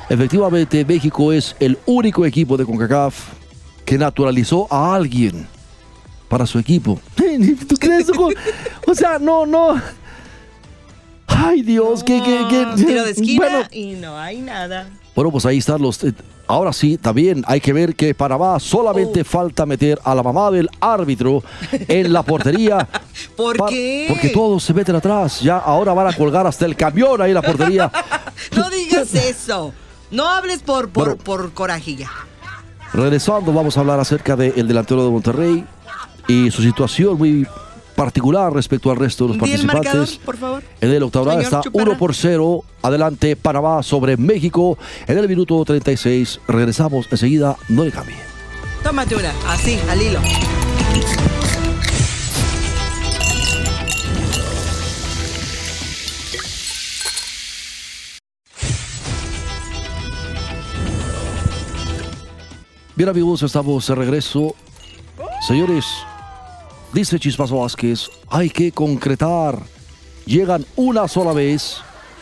efectivamente 0.08 0.84
México 0.84 1.32
es 1.32 1.56
el 1.60 1.78
único 1.86 2.24
equipo 2.24 2.56
de 2.56 2.64
CONCACAF 2.64 3.14
que 3.84 3.98
naturalizó 3.98 4.66
a 4.72 4.94
alguien 4.94 5.46
para 6.28 6.46
su 6.46 6.58
equipo. 6.58 7.00
¿Tú 7.68 7.76
crees? 7.76 8.10
O 8.86 8.94
sea, 8.94 9.18
no, 9.18 9.44
no. 9.46 9.80
Ay, 11.26 11.62
Dios, 11.62 12.04
que, 12.04 12.22
que, 12.22 12.46
que. 12.48 12.84
Tiro 12.84 13.04
de 13.04 13.10
esquina 13.10 13.44
Bueno, 13.44 13.68
y 13.72 13.92
no 13.94 14.16
hay 14.18 14.40
nada. 14.40 14.88
Bueno, 15.14 15.30
pues 15.30 15.46
ahí 15.46 15.58
están 15.58 15.80
los... 15.80 16.02
eh, 16.04 16.12
Ahora 16.46 16.74
sí, 16.74 16.98
también 16.98 17.42
hay 17.46 17.58
que 17.58 17.72
ver 17.72 17.94
que 17.96 18.14
Panamá 18.14 18.60
solamente 18.60 19.22
Oh. 19.22 19.24
falta 19.24 19.64
meter 19.64 19.98
a 20.04 20.14
la 20.14 20.22
mamá 20.22 20.50
del 20.50 20.68
árbitro 20.78 21.42
en 21.72 22.12
la 22.12 22.22
portería. 22.22 22.86
¿Por 23.36 23.56
Pa- 23.56 23.68
qué? 23.68 24.04
Porque 24.08 24.28
todos 24.28 24.62
se 24.62 24.74
meten 24.74 24.94
atrás. 24.94 25.40
Ya 25.40 25.56
ahora 25.56 25.94
van 25.94 26.08
a 26.08 26.12
colgar 26.12 26.46
hasta 26.46 26.66
el 26.66 26.76
camión 26.76 27.22
ahí 27.22 27.30
en 27.30 27.34
la 27.34 27.42
portería. 27.42 27.90
No 28.56 28.68
digas 28.68 29.14
eso. 29.14 29.72
No 30.10 30.28
hables 30.28 30.58
por, 30.62 30.90
por, 30.90 31.06
Bueno. 31.06 31.22
por 31.24 31.52
corajilla. 31.54 32.10
Regresando, 32.92 33.52
vamos 33.52 33.76
a 33.76 33.80
hablar 33.80 33.98
acerca 34.00 34.36
del 34.36 34.68
delantero 34.68 35.04
de 35.04 35.10
Monterrey 35.10 35.64
y 36.28 36.50
su 36.50 36.60
situación 36.62 37.16
muy 37.16 37.46
particular 37.94 38.52
respecto 38.52 38.90
al 38.90 38.96
resto 38.96 39.26
de 39.26 39.36
los 39.36 39.48
el 39.48 39.66
marcador, 39.66 39.84
participantes. 39.84 40.18
por 40.24 40.36
favor. 40.36 40.62
En 40.80 40.90
el 40.90 41.02
octagonal 41.02 41.40
está 41.40 41.60
Chupara. 41.60 41.90
1 41.90 41.98
por 41.98 42.14
0. 42.14 42.64
Adelante 42.82 43.36
Panamá 43.36 43.82
sobre 43.82 44.16
México 44.16 44.76
en 45.06 45.18
el 45.18 45.28
minuto 45.28 45.64
36. 45.64 46.40
Regresamos 46.48 47.06
enseguida. 47.10 47.56
No 47.68 47.84
le 47.84 47.90
cambie. 47.90 48.16
Tómate 48.82 49.16
una, 49.16 49.32
así, 49.48 49.78
al 49.88 50.02
hilo. 50.02 50.20
Bien 62.96 63.08
amigos, 63.08 63.42
estamos 63.42 63.86
de 63.88 63.94
regreso. 63.94 64.54
Señores, 65.46 65.84
dice 66.94 67.18
Chispazo 67.18 67.58
Vázquez, 67.60 68.08
hay 68.30 68.48
que 68.50 68.72
concretar. 68.72 69.58
Llegan 70.26 70.64
una 70.76 71.06
sola 71.08 71.32
vez 71.32 71.76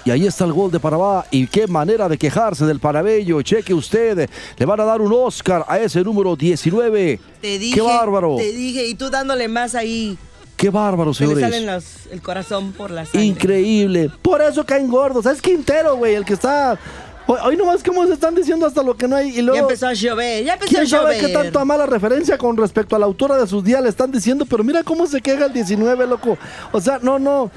y 0.05 0.11
ahí 0.11 0.27
está 0.27 0.45
el 0.45 0.53
gol 0.53 0.71
de 0.73 0.81
Panamá. 0.81 1.25
Y 1.31 1.47
qué 1.47 1.67
manera 1.69 2.09
de 2.09 2.19
quejarse 2.19 2.67
del 2.67 2.81
panameño. 2.81 3.41
Cheque 3.43 3.73
usted, 3.75 4.29
le 4.57 4.67
van 4.67 4.81
a 4.81 4.85
dar 4.85 5.01
un 5.01 5.13
Oscar 5.13 5.65
a 5.69 5.79
ese 5.79 6.03
número 6.03 6.35
19. 6.35 7.21
Te 7.41 7.59
dije. 7.59 7.75
Qué 7.75 7.81
bárbaro. 7.83 8.37
Te 8.37 8.51
dije, 8.53 8.87
y 8.89 8.95
tú 8.95 9.11
dándole 9.11 9.47
más 9.47 9.75
ahí. 9.75 10.19
Qué 10.57 10.71
bárbaro, 10.71 11.13
Se 11.15 11.25
le 11.27 11.35
señores. 11.35 11.51
salen 11.51 11.67
los, 11.67 11.85
el 12.13 12.23
corazón 12.23 12.73
por 12.73 12.91
la 12.91 13.05
sangre. 13.05 13.25
increíble. 13.25 14.11
Por 14.23 14.43
eso 14.43 14.65
caen 14.65 14.89
gordos. 14.89 15.27
Es 15.27 15.41
Quintero, 15.41 15.97
güey, 15.97 16.15
el 16.15 16.25
que 16.25 16.35
está. 16.35 16.79
Hoy, 17.27 17.57
nomás 17.57 17.83
como 17.83 18.05
se 18.07 18.15
están 18.15 18.35
diciendo 18.35 18.67
hasta 18.67 18.83
lo 18.83 18.97
que 18.97 19.09
no 19.09 19.17
hay. 19.17 19.39
Y 19.39 19.43
luego. 19.43 19.57
Ya 19.57 19.63
empezó 19.63 19.87
a 19.87 19.93
llover, 19.95 20.45
ya 20.45 20.55
empezó 20.55 20.73
a 20.73 20.79
¿Quién 20.79 20.89
sabe 20.89 21.15
llover. 21.17 21.27
qué 21.27 21.33
tanto 21.33 21.65
mala 21.65 21.87
referencia 21.87 22.37
con 22.37 22.57
respecto 22.57 22.97
a 22.97 22.99
la 22.99 23.07
autora 23.07 23.37
de 23.37 23.47
sus 23.47 23.63
días 23.65 23.83
le 23.83 23.89
están 23.89 24.11
diciendo? 24.11 24.45
Pero 24.45 24.65
mira 24.65 24.83
cómo 24.83 25.07
se 25.07 25.21
queja 25.21 25.47
el 25.47 25.53
19, 25.53 26.07
loco. 26.07 26.37
O 26.73 26.81
sea, 26.81 26.99
no, 27.01 27.19
no. 27.19 27.51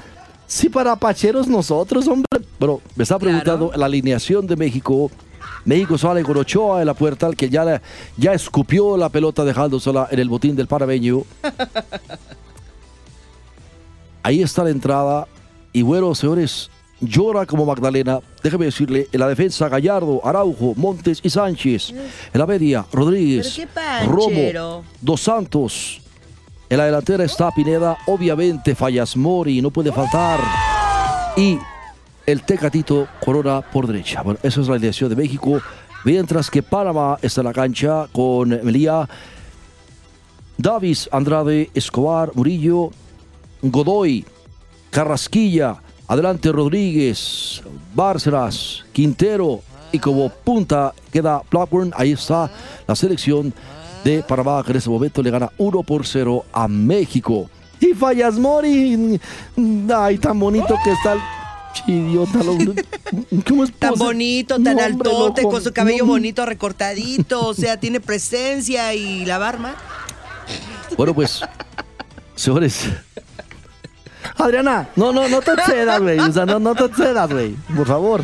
Sí, 0.46 0.68
para 0.68 0.94
pacheros 0.96 1.48
nosotros, 1.48 2.06
hombre. 2.06 2.26
Bueno, 2.58 2.80
me 2.94 3.02
está 3.02 3.18
Claro. 3.18 3.40
preguntando 3.42 3.72
la 3.76 3.86
alineación 3.86 4.46
de 4.46 4.56
México. 4.56 5.10
México 5.64 5.98
sale 5.98 6.22
con 6.22 6.36
Ochoa 6.36 6.80
en 6.80 6.86
la 6.86 6.94
puerta, 6.94 7.26
el 7.26 7.36
que 7.36 7.50
ya, 7.50 7.82
ya 8.16 8.32
escupió 8.32 8.96
la 8.96 9.08
pelota 9.08 9.44
dejando 9.44 9.80
sola 9.80 10.06
en 10.12 10.20
el 10.20 10.28
botín 10.28 10.54
del 10.54 10.68
panameño. 10.68 11.24
Ahí 14.22 14.42
está 14.42 14.64
la 14.64 14.70
entrada. 14.70 15.26
Y 15.72 15.82
bueno, 15.82 16.14
señores, 16.14 16.70
llora 17.00 17.46
como 17.46 17.66
Magdalena. 17.66 18.20
Déjeme 18.42 18.66
decirle, 18.66 19.08
en 19.12 19.20
la 19.20 19.28
defensa 19.28 19.68
Gallardo, 19.68 20.20
Araujo, 20.24 20.74
Montes 20.76 21.20
y 21.22 21.30
Sánchez. 21.30 21.90
En 21.90 22.38
la 22.38 22.46
media, 22.46 22.84
Rodríguez. 22.92 23.60
Romo, 24.06 24.84
Dos 25.00 25.20
Santos. 25.20 26.00
En 26.68 26.78
la 26.78 26.86
delantera 26.86 27.24
está 27.24 27.50
Pineda, 27.52 27.96
obviamente 28.06 28.74
Fallas 28.74 29.16
Mori, 29.16 29.62
no 29.62 29.70
puede 29.70 29.92
faltar. 29.92 30.40
Y 31.36 31.58
el 32.26 32.42
Tecatito 32.42 33.06
Corona 33.24 33.60
por 33.60 33.86
derecha. 33.86 34.22
Bueno, 34.22 34.40
esa 34.42 34.60
es 34.60 34.66
la 34.66 34.74
alineación 34.74 35.10
de 35.10 35.16
México. 35.16 35.60
Mientras 36.04 36.50
que 36.50 36.62
Panamá 36.62 37.18
está 37.22 37.40
en 37.40 37.46
la 37.46 37.52
cancha 37.52 38.06
con 38.12 38.48
Melía, 38.48 39.08
Davis, 40.58 41.08
Andrade, 41.12 41.70
Escobar, 41.74 42.32
Murillo, 42.34 42.90
Godoy, 43.62 44.24
Carrasquilla, 44.90 45.76
adelante 46.08 46.50
Rodríguez, 46.52 47.62
Bárcenas, 47.94 48.84
Quintero 48.92 49.60
y 49.92 49.98
como 49.98 50.28
punta 50.28 50.92
queda 51.12 51.42
Blackburn. 51.50 51.92
Ahí 51.96 52.12
está 52.12 52.50
la 52.86 52.94
selección 52.94 53.52
de 54.04 54.22
Panamá 54.22 54.62
que 54.64 54.70
en 54.72 54.76
este 54.78 54.90
momento 54.90 55.22
le 55.22 55.30
gana 55.30 55.50
1 55.58 55.82
por 55.82 56.06
0 56.06 56.44
a 56.52 56.68
México. 56.68 57.48
Y 57.80 57.92
Fallas 57.94 58.38
Mori. 58.38 59.20
Ay, 59.94 60.18
tan 60.18 60.38
bonito 60.38 60.74
que 60.84 60.92
está 60.92 61.14
el. 61.14 61.20
Idiota, 61.86 62.42
lo- 62.42 62.56
¿Cómo 63.46 63.64
es 63.64 63.72
Tan 63.74 63.94
bonito, 63.96 64.54
tan 64.62 64.76
No, 64.76 64.82
altote, 64.82 65.42
con 65.42 65.62
su 65.62 65.74
cabello 65.74 66.04
No, 66.06 66.12
bonito 66.12 66.46
recortadito, 66.46 67.46
o 67.48 67.52
sea, 67.52 67.78
tiene 67.78 68.00
presencia 68.00 68.94
y 68.94 69.26
la 69.26 69.36
barba. 69.36 69.74
Bueno, 70.96 71.12
pues, 71.12 71.42
señores, 72.34 72.86
Adriana, 74.38 74.88
no, 74.96 75.12
no, 75.12 75.28
no 75.28 75.40
te 75.40 75.52
excedas, 75.54 76.00
güey. 76.00 76.18
O 76.18 76.32
sea, 76.32 76.46
no, 76.46 76.58
no 76.58 76.74
te 76.74 76.84
excedas, 76.84 77.30
güey. 77.30 77.54
Por 77.74 77.86
favor. 77.86 78.22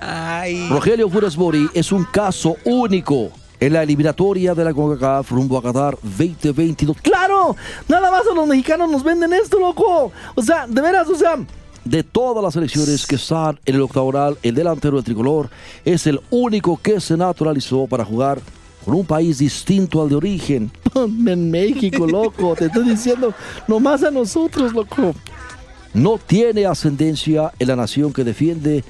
Ay. 0.00 0.68
Rogelio 0.68 1.08
Funes 1.08 1.36
Mori 1.36 1.68
es 1.72 1.92
un 1.92 2.04
caso 2.04 2.56
único 2.64 3.30
en 3.60 3.72
la 3.72 3.82
eliminatoria 3.82 4.54
de 4.54 4.64
la 4.64 4.74
CONCACAF 4.74 5.30
rumbo 5.30 5.56
a 5.56 5.62
Qatar 5.62 5.96
2022. 6.02 6.98
¡Claro! 7.00 7.56
Nada 7.88 8.10
más 8.10 8.22
a 8.30 8.34
los 8.34 8.46
mexicanos 8.46 8.90
nos 8.90 9.02
venden 9.02 9.32
esto, 9.32 9.58
loco. 9.58 10.12
O 10.34 10.42
sea, 10.42 10.66
de 10.66 10.80
veras, 10.82 11.08
o 11.08 11.14
sea. 11.14 11.38
De 11.84 12.02
todas 12.02 12.42
las 12.42 12.54
selecciones 12.54 13.06
que 13.06 13.16
están 13.16 13.58
en 13.66 13.74
el 13.74 13.82
octagonal, 13.82 14.38
el 14.42 14.54
delantero 14.54 14.96
del 14.96 15.04
tricolor 15.04 15.50
es 15.84 16.06
el 16.06 16.20
único 16.30 16.78
que 16.82 16.98
se 17.00 17.16
naturalizó 17.16 17.86
para 17.86 18.04
jugar 18.04 18.40
con 18.84 18.94
un 18.94 19.06
país 19.06 19.38
distinto 19.38 20.02
al 20.02 20.08
de 20.08 20.16
origen. 20.16 20.70
En 20.94 21.50
México, 21.50 22.06
loco. 22.06 22.54
Te 22.54 22.66
estoy 22.66 22.88
diciendo, 22.88 23.34
nomás 23.66 24.04
a 24.04 24.10
nosotros, 24.10 24.72
loco. 24.72 25.14
No 25.92 26.18
tiene 26.18 26.66
ascendencia 26.66 27.52
en 27.58 27.68
la 27.68 27.76
nación 27.76 28.12
que 28.12 28.24
defiende 28.24 28.84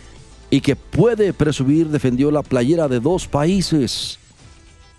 y 0.51 0.61
que 0.61 0.77
puede 0.77 1.33
presumir 1.33 1.89
defendió 1.89 2.31
la 2.31 2.43
playera 2.43 2.89
de 2.89 3.01
dos 3.01 3.27
países. 3.27 4.19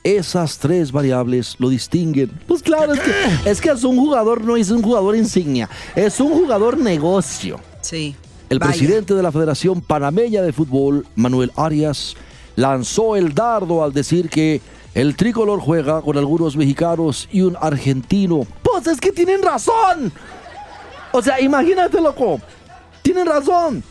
Esas 0.04 0.60
tres 0.60 0.92
variables 0.92 1.56
lo 1.60 1.70
distinguen. 1.70 2.32
Pues 2.48 2.62
claro, 2.62 2.94
es 2.94 3.00
que, 3.00 3.50
es 3.50 3.62
que 3.62 3.70
es 3.70 3.84
un 3.84 3.98
jugador, 3.98 4.44
no 4.44 4.56
es 4.56 4.70
un 4.70 4.82
jugador 4.82 5.16
insignia. 5.16 5.70
Es 5.96 6.20
un 6.20 6.32
jugador 6.32 6.78
negocio. 6.78 7.60
Sí. 7.82 8.16
El 8.50 8.60
Vaya. 8.60 8.72
presidente 8.72 9.16
de 9.16 9.24
la 9.24 9.32
Federación 9.32 9.82
Panameña 9.82 10.44
de 10.44 10.54
Fútbol, 10.54 11.08
Manuel 11.16 11.52
Arias, 11.56 12.16
lanzó 12.56 13.16
el 13.16 13.34
dardo 13.34 13.84
al 13.84 13.94
decir 13.94 14.30
que 14.30 14.62
el 14.96 15.16
tricolor 15.18 15.60
juega 15.60 16.02
con 16.02 16.18
algunos 16.18 16.56
mexicanos 16.56 17.28
y 17.32 17.42
un 17.42 17.58
argentino. 17.60 18.48
Pues 18.64 18.88
es 18.88 19.00
que 19.00 19.12
tienen 19.12 19.44
razón. 19.44 20.12
O 21.12 21.22
sea, 21.22 21.40
imagínate, 21.42 22.02
loco. 22.02 22.40
Tienen 23.02 23.25
razón. 23.25 23.84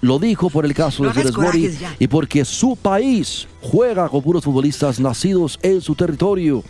Lo 0.00 0.18
dijo 0.18 0.50
por 0.50 0.66
el 0.66 0.74
caso 0.74 1.04
No 1.04 1.12
de 1.12 1.14
Funes 1.14 1.36
Mori 1.36 1.78
y 2.00 2.08
porque 2.08 2.44
su 2.44 2.74
país 2.74 3.46
juega 3.60 4.08
con 4.08 4.20
puros 4.20 4.42
futbolistas 4.42 4.98
nacidos 4.98 5.60
en 5.62 5.80
su 5.80 5.94
territorio. 5.94 6.64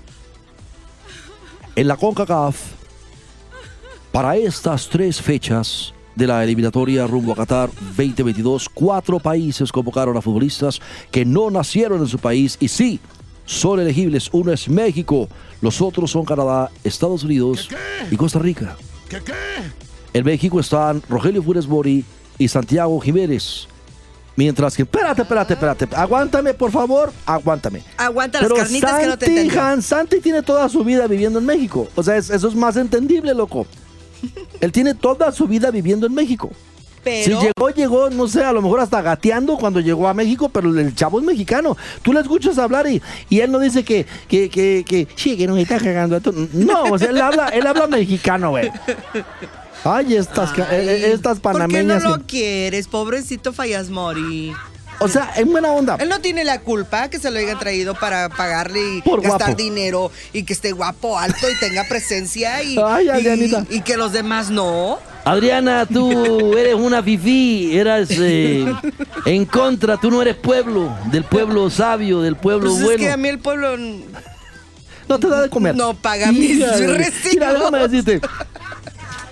En 1.74 1.88
la 1.88 1.96
CONCACAF, 1.96 2.56
para 4.12 4.36
estas 4.36 4.90
tres 4.90 5.22
fechas 5.22 5.94
de 6.14 6.26
la 6.26 6.44
eliminatoria 6.44 7.06
rumbo 7.06 7.32
a 7.32 7.36
Qatar 7.36 7.70
2022, 7.96 8.68
cuatro 8.68 9.18
países 9.18 9.72
convocaron 9.72 10.14
a 10.14 10.20
futbolistas 10.20 10.78
que 11.10 11.24
no 11.24 11.50
nacieron 11.50 12.02
en 12.02 12.08
su 12.08 12.18
país 12.18 12.58
y 12.60 12.68
sí, 12.68 13.00
son 13.52 13.80
elegibles. 13.80 14.28
Uno 14.32 14.52
es 14.52 14.68
México, 14.68 15.28
los 15.60 15.80
otros 15.80 16.10
son 16.10 16.24
Canadá, 16.24 16.70
Estados 16.84 17.22
Unidos 17.24 17.68
y 18.10 18.16
Costa 18.16 18.38
Rica. 18.38 18.76
En 20.14 20.24
México 20.24 20.60
están 20.60 21.02
Rogelio 21.08 21.42
Funes 21.42 21.66
Mori 21.66 22.04
y 22.38 22.48
Santiago 22.48 22.98
Jiménez. 23.00 23.66
Mientras 24.34 24.74
que, 24.74 24.82
espérate, 24.82 25.22
espérate, 25.22 25.52
espérate, 25.54 25.86
aguántame, 25.94 26.54
por 26.54 26.70
favor, 26.70 27.12
aguántame. 27.26 27.82
Aguanta 27.98 28.40
las 28.40 28.48
Pero 28.48 28.56
carnitas 28.62 28.98
que 29.00 29.06
no 29.06 29.18
te 29.18 29.26
Santi. 29.26 29.58
Han- 29.58 29.82
Santi 29.82 30.20
tiene 30.20 30.42
toda 30.42 30.68
su 30.70 30.82
vida 30.84 31.06
viviendo 31.06 31.38
en 31.38 31.44
México. 31.44 31.86
O 31.94 32.02
sea, 32.02 32.16
es- 32.16 32.30
eso 32.30 32.48
es 32.48 32.54
más 32.54 32.76
entendible, 32.78 33.34
loco. 33.34 33.66
Él 34.60 34.72
tiene 34.72 34.94
toda 34.94 35.30
su 35.32 35.46
vida 35.46 35.70
viviendo 35.70 36.06
en 36.06 36.14
México. 36.14 36.50
Pero 37.04 37.40
Si 37.40 37.46
llegó, 37.46 37.70
llegó, 37.70 38.10
no 38.10 38.28
sé, 38.28 38.44
a 38.44 38.52
lo 38.52 38.62
mejor 38.62 38.78
hasta 38.80 39.02
gateando 39.02 39.56
cuando 39.56 39.80
llegó 39.80 40.06
a 40.08 40.14
México, 40.14 40.48
pero 40.48 40.70
el 40.78 40.94
chavo 40.94 41.18
es 41.18 41.24
mexicano. 41.24 41.76
Tú 42.02 42.12
le 42.12 42.20
escuchas 42.20 42.58
hablar 42.58 42.86
y, 42.88 43.02
y 43.28 43.40
él 43.40 43.50
no 43.50 43.58
dice 43.58 43.82
que, 43.84 44.06
que, 44.28 44.48
que, 44.48 44.84
que, 44.86 45.08
sí, 45.16 45.36
que 45.36 45.46
nos 45.48 45.58
está 45.58 45.78
cagando. 45.78 46.16
a 46.16 46.20
to-". 46.20 46.32
No, 46.52 46.84
o 46.84 46.98
sea, 46.98 47.10
él 47.10 47.20
habla, 47.20 47.48
él 47.48 47.66
habla 47.66 47.86
mexicano, 47.88 48.50
güey. 48.50 48.70
Ay, 49.84 50.14
estas, 50.14 50.52
Ay, 50.56 50.64
eh, 50.70 51.06
eh, 51.06 51.12
estas 51.12 51.40
¿Por 51.40 51.52
qué 51.54 51.58
no 51.58 51.66
panameñas. 51.66 52.02
lo 52.04 52.22
quieres? 52.24 52.86
Pobrecito 52.86 53.52
Fallas 53.52 53.90
Mori. 53.90 54.52
o 55.00 55.08
sea, 55.08 55.32
en 55.34 55.50
buena 55.50 55.72
onda. 55.72 55.96
Él 55.98 56.08
no 56.08 56.20
tiene 56.20 56.44
la 56.44 56.60
culpa 56.60 57.08
que 57.10 57.18
se 57.18 57.32
lo 57.32 57.40
hayan 57.40 57.58
traído 57.58 57.94
para 57.96 58.28
pagarle 58.28 58.98
y 58.98 59.02
Por 59.02 59.20
gastar 59.22 59.48
guapo. 59.48 59.60
dinero 59.62 60.12
y 60.32 60.44
que 60.44 60.52
esté 60.52 60.70
guapo, 60.70 61.18
alto 61.18 61.50
y 61.50 61.58
tenga 61.58 61.82
presencia 61.88 62.62
y, 62.62 62.78
Ay, 62.80 63.06
y- 63.06 63.08
Adrianita. 63.08 63.66
y 63.70 63.80
que 63.80 63.96
los 63.96 64.12
demás 64.12 64.50
no. 64.50 65.00
Adriana, 65.24 65.86
tú 65.86 66.56
eres 66.58 66.74
una 66.74 67.02
fifí, 67.02 67.76
eras 67.76 68.10
eh, 68.18 68.66
en 69.24 69.44
contra, 69.44 69.96
tú 69.96 70.10
no 70.10 70.20
eres 70.20 70.34
pueblo, 70.36 70.92
del 71.12 71.24
pueblo 71.24 71.70
sabio, 71.70 72.20
del 72.20 72.36
pueblo 72.36 72.70
Pues 72.70 72.80
es 72.80 72.84
bueno. 72.84 72.98
que 72.98 73.10
a 73.10 73.16
mí 73.16 73.28
el 73.28 73.38
pueblo 73.38 73.76
No 75.08 75.18
te 75.20 75.28
da 75.28 75.42
de 75.42 75.48
comer. 75.48 75.76
no 75.76 75.94
paga 75.94 76.32
mis 76.32 76.58
recibos. 76.60 77.34
Mira, 77.34 77.52
déjame 77.54 77.78
decirte. 77.88 78.20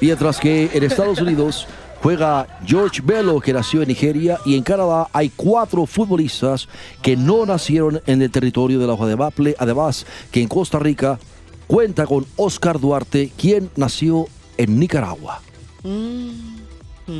Mientras 0.01 0.39
que 0.39 0.71
en 0.73 0.85
Estados 0.85 1.21
Unidos 1.21 1.67
juega 2.03 2.47
George 2.65 3.03
Bello, 3.05 3.41
que 3.41 3.53
nació 3.53 3.83
en 3.83 3.89
Nigeria, 3.89 4.39
y 4.47 4.57
en 4.57 4.63
Canadá 4.63 5.09
hay 5.13 5.31
cuatro 5.35 5.85
futbolistas 5.87 6.69
que 7.03 7.17
no 7.17 7.45
nacieron 7.45 8.01
en 8.07 8.23
el 8.23 8.31
territorio 8.31 8.79
de 8.79 8.87
la 8.87 8.93
hoja 8.95 9.07
de 9.07 9.17
Maple. 9.17 9.57
Además, 9.59 10.07
que 10.31 10.41
en 10.41 10.49
Costa 10.49 10.79
Rica 10.79 11.19
cuenta 11.67 12.07
con 12.07 12.25
Oscar 12.37 12.79
Duarte, 12.81 13.31
quien 13.37 13.71
nació 13.77 14.27
en 14.57 14.79
Nicaragua. 14.79 15.43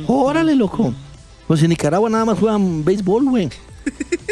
Órale, 0.07 0.55
loco. 0.55 0.93
Pues 1.47 1.61
en 1.63 1.69
Nicaragua 1.69 2.09
nada 2.09 2.25
más 2.25 2.39
juegan 2.39 2.83
béisbol, 2.83 3.25
güey. 3.25 3.49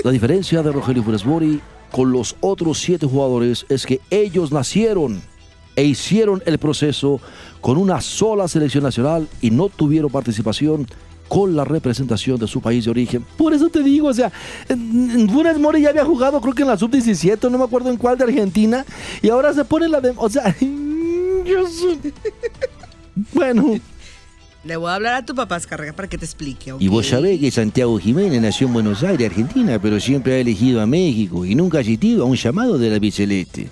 La 0.04 0.12
diferencia 0.12 0.62
de 0.62 0.72
Rogelio 0.72 1.04
Funes 1.04 1.26
Mori 1.26 1.60
con 1.92 2.12
los 2.12 2.36
otros 2.40 2.80
siete 2.80 3.06
jugadores 3.08 3.66
es 3.68 3.86
que 3.86 4.00
ellos 4.10 4.52
nacieron 4.52 5.22
e 5.76 5.84
hicieron 5.84 6.42
el 6.46 6.58
proceso 6.60 7.20
con 7.62 7.78
una 7.78 8.00
sola 8.02 8.48
selección 8.48 8.84
nacional 8.84 9.28
y 9.42 9.50
no 9.52 9.70
tuvieron 9.70 10.12
participación 10.12 10.88
con 11.28 11.56
la 11.56 11.64
representación 11.64 12.38
de 12.40 12.48
su 12.48 12.62
país 12.62 12.86
de 12.86 12.92
origen. 12.92 13.26
Por 13.38 13.54
eso 13.54 13.70
te 13.70 13.84
digo, 13.84 14.08
o 14.08 14.14
sea, 14.14 14.32
Funes 14.68 15.60
Mori 15.60 15.82
ya 15.82 15.90
había 15.90 16.06
jugado 16.06 16.40
creo 16.42 16.54
que 16.54 16.62
en 16.64 16.70
la 16.70 16.78
sub-17, 16.78 17.50
no 17.52 17.58
me 17.58 17.64
acuerdo 17.64 17.90
en 17.90 17.98
cuál 17.98 18.18
de 18.18 18.24
Argentina, 18.26 18.86
y 19.22 19.30
ahora 19.30 19.54
se 19.54 19.64
pone 19.66 19.88
la 19.88 20.02
de... 20.02 20.14
O 20.16 20.30
sea, 20.30 20.56
yo 21.46 21.68
soy- 21.68 22.14
Bueno, 23.34 23.76
Le 24.70 24.78
voy 24.78 24.92
a 24.92 24.94
hablar 24.94 25.16
a 25.16 25.26
tu 25.26 25.34
papá, 25.34 25.58
Escarga, 25.58 25.94
para 25.94 26.08
que 26.08 26.16
te 26.16 26.26
explique. 26.26 26.72
Y 26.78 26.90
vos 26.90 27.08
sabés 27.08 27.40
que 27.40 27.50
Santiago 27.50 27.98
Jiménez 27.98 28.40
nació 28.40 28.68
en 28.68 28.74
Buenos 28.74 29.02
Aires, 29.02 29.28
Argentina, 29.28 29.80
pero 29.82 30.00
siempre 30.00 30.34
ha 30.34 30.38
elegido 30.38 30.80
a 30.80 30.86
México 30.86 31.44
y 31.44 31.56
nunca 31.56 31.80
ha 31.80 31.82
asistido 31.82 32.22
a 32.22 32.28
un 32.28 32.36
llamado 32.36 32.78
de 32.78 32.92
la 32.92 33.00
Biceleste. 33.00 33.68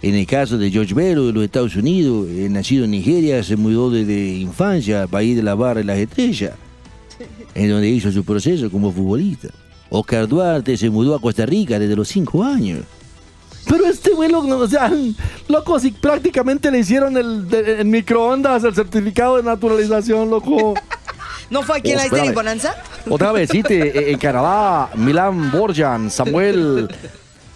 En 0.00 0.14
el 0.14 0.28
caso 0.28 0.56
de 0.56 0.70
George 0.70 0.94
Bello 0.94 1.26
de 1.26 1.32
los 1.32 1.42
Estados 1.42 1.74
Unidos, 1.74 2.28
eh, 2.30 2.46
nacido 2.48 2.84
en 2.84 2.92
Nigeria, 2.92 3.42
se 3.42 3.56
mudó 3.56 3.90
desde 3.90 4.28
infancia 4.28 5.02
al 5.02 5.08
país 5.08 5.34
de 5.34 5.42
la 5.42 5.56
barra 5.56 5.80
y 5.80 5.84
las 5.84 5.98
estrellas, 5.98 6.52
en 7.56 7.70
donde 7.70 7.88
hizo 7.88 8.12
su 8.12 8.22
proceso 8.22 8.70
como 8.70 8.92
futbolista. 8.92 9.48
Oscar 9.90 10.28
Duarte 10.28 10.76
se 10.76 10.88
mudó 10.88 11.16
a 11.16 11.20
Costa 11.20 11.46
Rica 11.46 11.80
desde 11.80 11.96
los 11.96 12.06
cinco 12.06 12.44
años. 12.44 12.84
Pero 13.68 13.86
este 13.86 14.10
güey, 14.12 14.30
lo- 14.30 14.40
o 14.40 14.68
sea, 14.68 14.90
loco, 15.48 15.78
si 15.78 15.90
prácticamente 15.90 16.70
le 16.70 16.78
hicieron 16.80 17.16
el, 17.16 17.48
de- 17.48 17.80
en 17.80 17.90
microondas 17.90 18.64
el 18.64 18.74
certificado 18.74 19.36
de 19.36 19.42
naturalización, 19.42 20.30
loco. 20.30 20.74
¿No 21.50 21.62
fue 21.62 21.78
aquí 21.78 21.90
en 21.92 21.96
Oh, 21.96 22.00
la 22.00 22.06
isla 22.06 22.22
de. 22.24 22.32
Bonanza? 22.32 22.74
Otra 23.08 23.32
vez, 23.32 23.48
sí, 23.50 23.62
te- 23.62 24.10
en 24.12 24.18
Canadá, 24.18 24.90
Milán 24.96 25.50
Borjan, 25.50 26.10
Samuel 26.10 26.88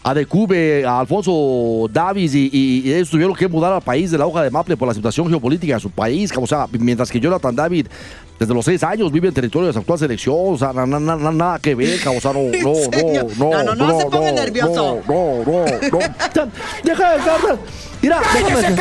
Adecube, 0.04 0.84
Alfonso 0.84 1.88
Davis 1.92 2.34
y, 2.34 2.48
y- 2.52 2.82
y 2.88 2.92
ellos 2.92 3.10
tuvieron 3.10 3.36
que 3.36 3.46
mudar 3.48 3.72
al 3.72 3.82
país 3.82 4.10
de 4.10 4.18
la 4.18 4.26
hoja 4.26 4.42
de 4.42 4.50
Maple 4.50 4.76
por 4.76 4.88
la 4.88 4.94
situación 4.94 5.28
geopolítica 5.28 5.74
de 5.74 5.80
su 5.80 5.90
país. 5.90 6.32
O 6.36 6.46
sea, 6.46 6.66
mientras 6.72 7.10
que 7.10 7.20
Jonathan 7.20 7.54
David, 7.54 7.86
desde 8.38 8.54
los 8.54 8.64
seis 8.64 8.82
años, 8.82 9.12
vive 9.12 9.28
en 9.28 9.34
territorio 9.34 9.68
de 9.68 9.72
su 9.72 9.78
actual 9.78 9.98
selección. 9.98 10.34
O 10.38 10.58
sea, 10.58 10.72
na- 10.72 10.86
na- 10.86 10.98
na- 10.98 11.16
na- 11.16 11.30
nada 11.30 11.58
que 11.58 11.74
ver, 11.74 12.00
o 12.08 12.20
sea, 12.20 12.32
no, 12.32 12.40
no, 12.62 12.74
serio? 12.74 13.26
no, 13.38 13.50
No, 13.50 13.62
no, 13.62 13.74
no 13.74 14.00
se 14.00 14.06
ponga 14.06 14.32
nervioso. 14.32 15.00
No, 15.06 15.44
no, 15.44 15.64
no. 15.64 15.98
Deja 16.84 17.10
de 17.12 17.18
estar. 17.18 17.58
Mira, 18.02 18.20
déjame. 18.34 18.76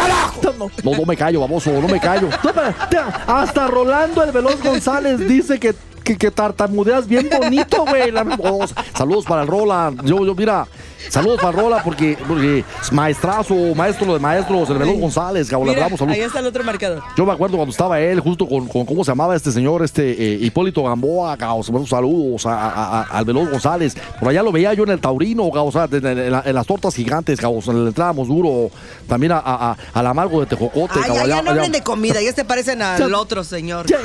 No, 0.58 0.70
No, 0.84 0.98
no 0.98 1.06
me 1.06 1.16
callo, 1.16 1.42
baboso, 1.42 1.72
no 1.80 1.88
me 1.88 2.00
callo. 2.00 2.28
No, 2.44 3.34
hasta 3.36 3.68
Rolando 3.68 4.24
el 4.24 4.32
Veloz 4.32 4.62
González 4.64 5.20
dice 5.20 5.60
que, 5.60 5.76
que, 6.04 6.18
que 6.18 6.32
tartamudeas 6.32 7.08
bien 7.08 7.30
bonito, 7.30 7.86
güey. 7.86 8.10
La- 8.12 8.26
Oh, 8.40 8.66
saludos 8.98 9.26
para 9.26 9.44
el 9.44 9.48
Rola. 9.48 9.94
Yo, 10.04 10.26
yo, 10.26 10.34
mira, 10.34 10.66
saludos 11.10 11.40
para 11.42 11.52
Rola 11.60 11.82
porque, 11.84 12.18
porque 12.28 12.64
es 12.82 12.92
maestrazo, 12.92 13.56
maestro 13.76 14.14
de 14.14 14.20
maestros, 14.20 14.70
el 14.70 14.78
Veloz 14.78 15.00
González, 15.00 15.50
cabrón. 15.50 15.68
le 15.70 15.74
Mira, 15.74 15.84
damos 15.86 16.00
salud. 16.00 16.12
ahí 16.14 16.22
está 16.22 16.40
el 16.40 16.46
otro 16.48 16.64
marcador. 16.64 17.02
Yo 17.18 17.26
me 17.26 17.32
acuerdo 17.34 17.58
cuando 17.58 17.72
estaba 17.72 18.00
él, 18.00 18.20
justo 18.20 18.48
con, 18.48 18.68
con 18.68 18.86
¿cómo 18.86 19.04
se 19.04 19.12
llamaba 19.12 19.36
este 19.36 19.52
señor? 19.52 19.84
Este 19.84 20.12
eh, 20.12 20.38
Hipólito 20.42 20.84
Gamboa, 20.84 21.36
buenos 21.70 21.90
saludos 21.90 22.46
a, 22.46 22.54
a- 22.54 23.00
a- 23.02 23.04
al 23.04 23.26
Veloz 23.26 23.50
González. 23.50 23.96
Por 24.20 24.30
allá 24.30 24.44
lo 24.44 24.52
veía 24.52 24.74
yo 24.74 24.84
en 24.84 24.90
el 24.92 25.00
Taurino, 25.00 25.44
sea, 25.72 25.88
en, 25.92 26.06
en 26.06 26.32
la- 26.32 26.44
en 26.46 26.56
las 26.56 26.66
tortas 26.68 26.96
gigantes, 26.96 27.40
caos, 27.40 27.68
le 27.68 27.88
entrábamos 27.88 28.28
duro. 28.28 28.70
También 29.08 29.32
a, 29.34 29.40
al 29.94 30.08
amargo 30.08 30.40
de 30.40 30.46
Tejocote, 30.46 30.94
Ay, 30.96 31.02
caos, 31.04 31.16
ya, 31.18 31.24
allá- 31.24 31.36
ya 31.38 31.42
no 31.42 31.52
hablen 31.52 31.72
de 31.72 31.82
comida, 31.82 32.22
ya 32.22 32.34
se 32.34 32.46
parecen 32.46 32.82
al 32.82 33.10
Ya- 33.10 33.18
otro 33.18 33.44
señor. 33.44 33.86
Ya, 33.88 33.98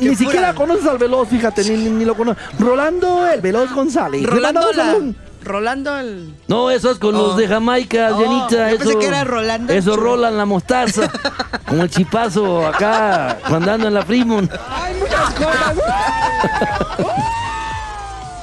ni 0.00 0.14
siquiera 0.16 0.54
conoces 0.54 0.86
al 0.86 0.98
Veloz, 0.98 1.28
fíjate, 1.28 1.64
ni, 1.64 1.76
ni- 1.84 1.90
ni 1.90 2.04
lo 2.04 2.14
conoces. 2.16 2.42
Rolando 2.58 3.26
el 3.26 3.40
Veloz 3.40 3.72
González. 3.72 4.20
Le 4.22 4.26
Rolando 4.26 4.72
la... 4.72 4.96
Rolando 5.44 5.98
el... 5.98 6.34
No, 6.48 6.70
eso 6.70 6.90
es 6.90 6.98
con 6.98 7.14
Oh. 7.14 7.18
los 7.28 7.36
de 7.36 7.48
Jamaica, 7.48 8.10
Oh, 8.14 8.18
Dianita. 8.18 8.70
yo 8.70 8.76
eso, 8.76 8.78
pensé 8.84 8.98
que 8.98 9.06
era 9.06 9.24
Rolando. 9.24 9.72
Eso 9.72 9.96
rolan 9.96 10.36
la 10.36 10.44
mostaza. 10.46 11.10
como 11.68 11.82
el 11.82 11.90
chipazo 11.90 12.66
acá, 12.66 13.38
cuando 13.48 13.72
ando 13.72 13.88
en 13.88 13.94
la 13.94 14.02
Fremont. 14.04 14.50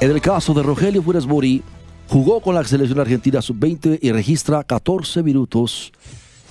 En 0.00 0.10
el 0.10 0.20
caso 0.22 0.54
de 0.54 0.62
Rogelio 0.62 1.02
Funes 1.02 1.26
Mori, 1.26 1.62
jugó 2.08 2.40
con 2.40 2.54
la 2.54 2.64
selección 2.64 2.98
argentina 3.00 3.42
sub-20 3.42 3.98
y 4.00 4.12
registra 4.12 4.64
14 4.64 5.22
minutos 5.22 5.92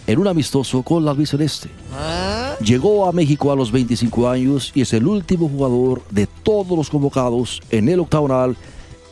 en 0.05 0.19
un 0.19 0.27
amistoso 0.27 0.83
con 0.83 1.03
la 1.03 1.11
albiceleste. 1.11 1.67
Ah, 1.97 2.53
Llegó 2.61 3.07
a 3.07 3.11
México 3.11 3.51
a 3.51 3.55
los 3.55 3.71
25 3.71 4.29
años 4.29 4.71
y 4.75 4.81
es 4.81 4.93
el 4.93 5.07
último 5.07 5.49
jugador 5.49 6.03
de 6.11 6.27
todos 6.27 6.77
los 6.77 6.89
convocados 6.91 7.59
en 7.71 7.89
el 7.89 7.99
octagonal 8.01 8.55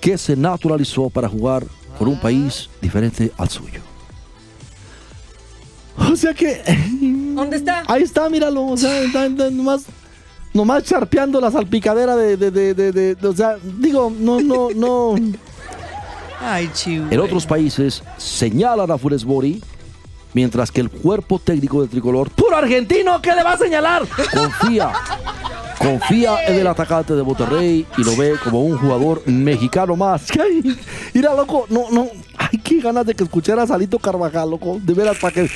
que 0.07 0.17
se 0.17 0.37
naturalizó 0.37 1.09
para 1.09 1.27
jugar 1.27 1.65
por 1.99 2.07
un 2.07 2.17
país 2.17 2.69
diferente 2.81 3.29
al 3.37 3.49
suyo. 3.49 3.81
O 5.97 6.15
sea 6.15 6.33
que. 6.33 6.61
¿Dónde 7.35 7.57
está? 7.57 7.83
Ahí 7.87 8.03
está, 8.03 8.29
míralo. 8.29 8.67
O 8.67 8.77
sea, 8.77 9.01
está- 9.03 9.25
está 9.25 9.49
nomás, 9.49 9.83
nomás 10.53 10.83
charpeando 10.83 11.41
la 11.41 11.51
salpicadera 11.51 12.15
de, 12.15 12.37
de, 12.37 12.51
de, 12.73 13.17
O 13.27 13.33
sea, 13.33 13.57
digo, 13.61 14.09
no, 14.17 14.39
no, 14.39 14.69
no. 14.73 15.15
Ay, 16.39 16.69
chivo. 16.73 17.07
En 17.11 17.19
otros 17.19 17.45
países 17.45 18.01
señalan 18.17 18.89
a 18.89 18.97
Funes 18.97 19.25
Mori, 19.25 19.61
mientras 20.33 20.71
que 20.71 20.79
el 20.79 20.89
cuerpo 20.89 21.37
técnico 21.39 21.81
del 21.81 21.89
tricolor 21.89 22.29
¡Puro 22.31 22.55
argentino! 22.55 23.21
¿Qué 23.21 23.33
le 23.35 23.43
va 23.43 23.53
a 23.53 23.57
señalar? 23.57 24.03
confía, 24.33 24.93
confía 25.77 26.45
en 26.47 26.55
el 26.55 26.67
atacante 26.67 27.13
de 27.13 27.23
Monterrey 27.23 27.85
y 27.97 28.03
lo 28.03 28.15
ve 28.15 28.35
como 28.43 28.63
un 28.63 28.77
jugador 28.77 29.27
mexicano 29.27 29.95
más. 29.95 30.27
Ay, 30.39 30.77
Mira, 31.13 31.33
loco, 31.33 31.65
no, 31.69 31.89
no. 31.91 32.07
Ay, 32.37 32.59
qué 32.59 32.79
ganas 32.79 33.05
de 33.05 33.13
que 33.13 33.23
escuchara 33.23 33.63
a 33.63 33.67
Salito 33.67 33.99
Carvajal, 33.99 34.49
loco. 34.49 34.79
De 34.81 34.93
veras, 34.93 35.17
para 35.17 35.33
que 35.33 35.49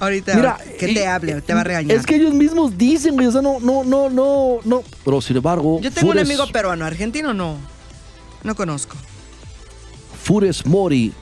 Ahorita 0.00 0.34
Mira, 0.34 0.58
que 0.78 0.88
te 0.88 1.06
hable, 1.06 1.40
te 1.40 1.54
va 1.54 1.60
a 1.60 1.64
regañar. 1.64 1.96
Es 1.96 2.06
que 2.06 2.16
ellos 2.16 2.34
mismos 2.34 2.76
dicen, 2.76 3.14
güey, 3.14 3.26
o 3.26 3.32
sea, 3.32 3.42
no, 3.42 3.60
no, 3.60 3.84
no, 3.84 4.10
no, 4.10 4.58
no. 4.64 4.82
Pero 5.04 5.20
sin 5.20 5.36
embargo, 5.36 5.80
Yo 5.80 5.92
tengo 5.92 6.10
un 6.10 6.18
amigo 6.18 6.46
peruano, 6.48 6.84
argentino 6.84 7.32
no. 7.32 7.56
No 8.42 8.54
conozco. 8.54 8.96
Funes 10.22 10.66
Mori 10.66 11.12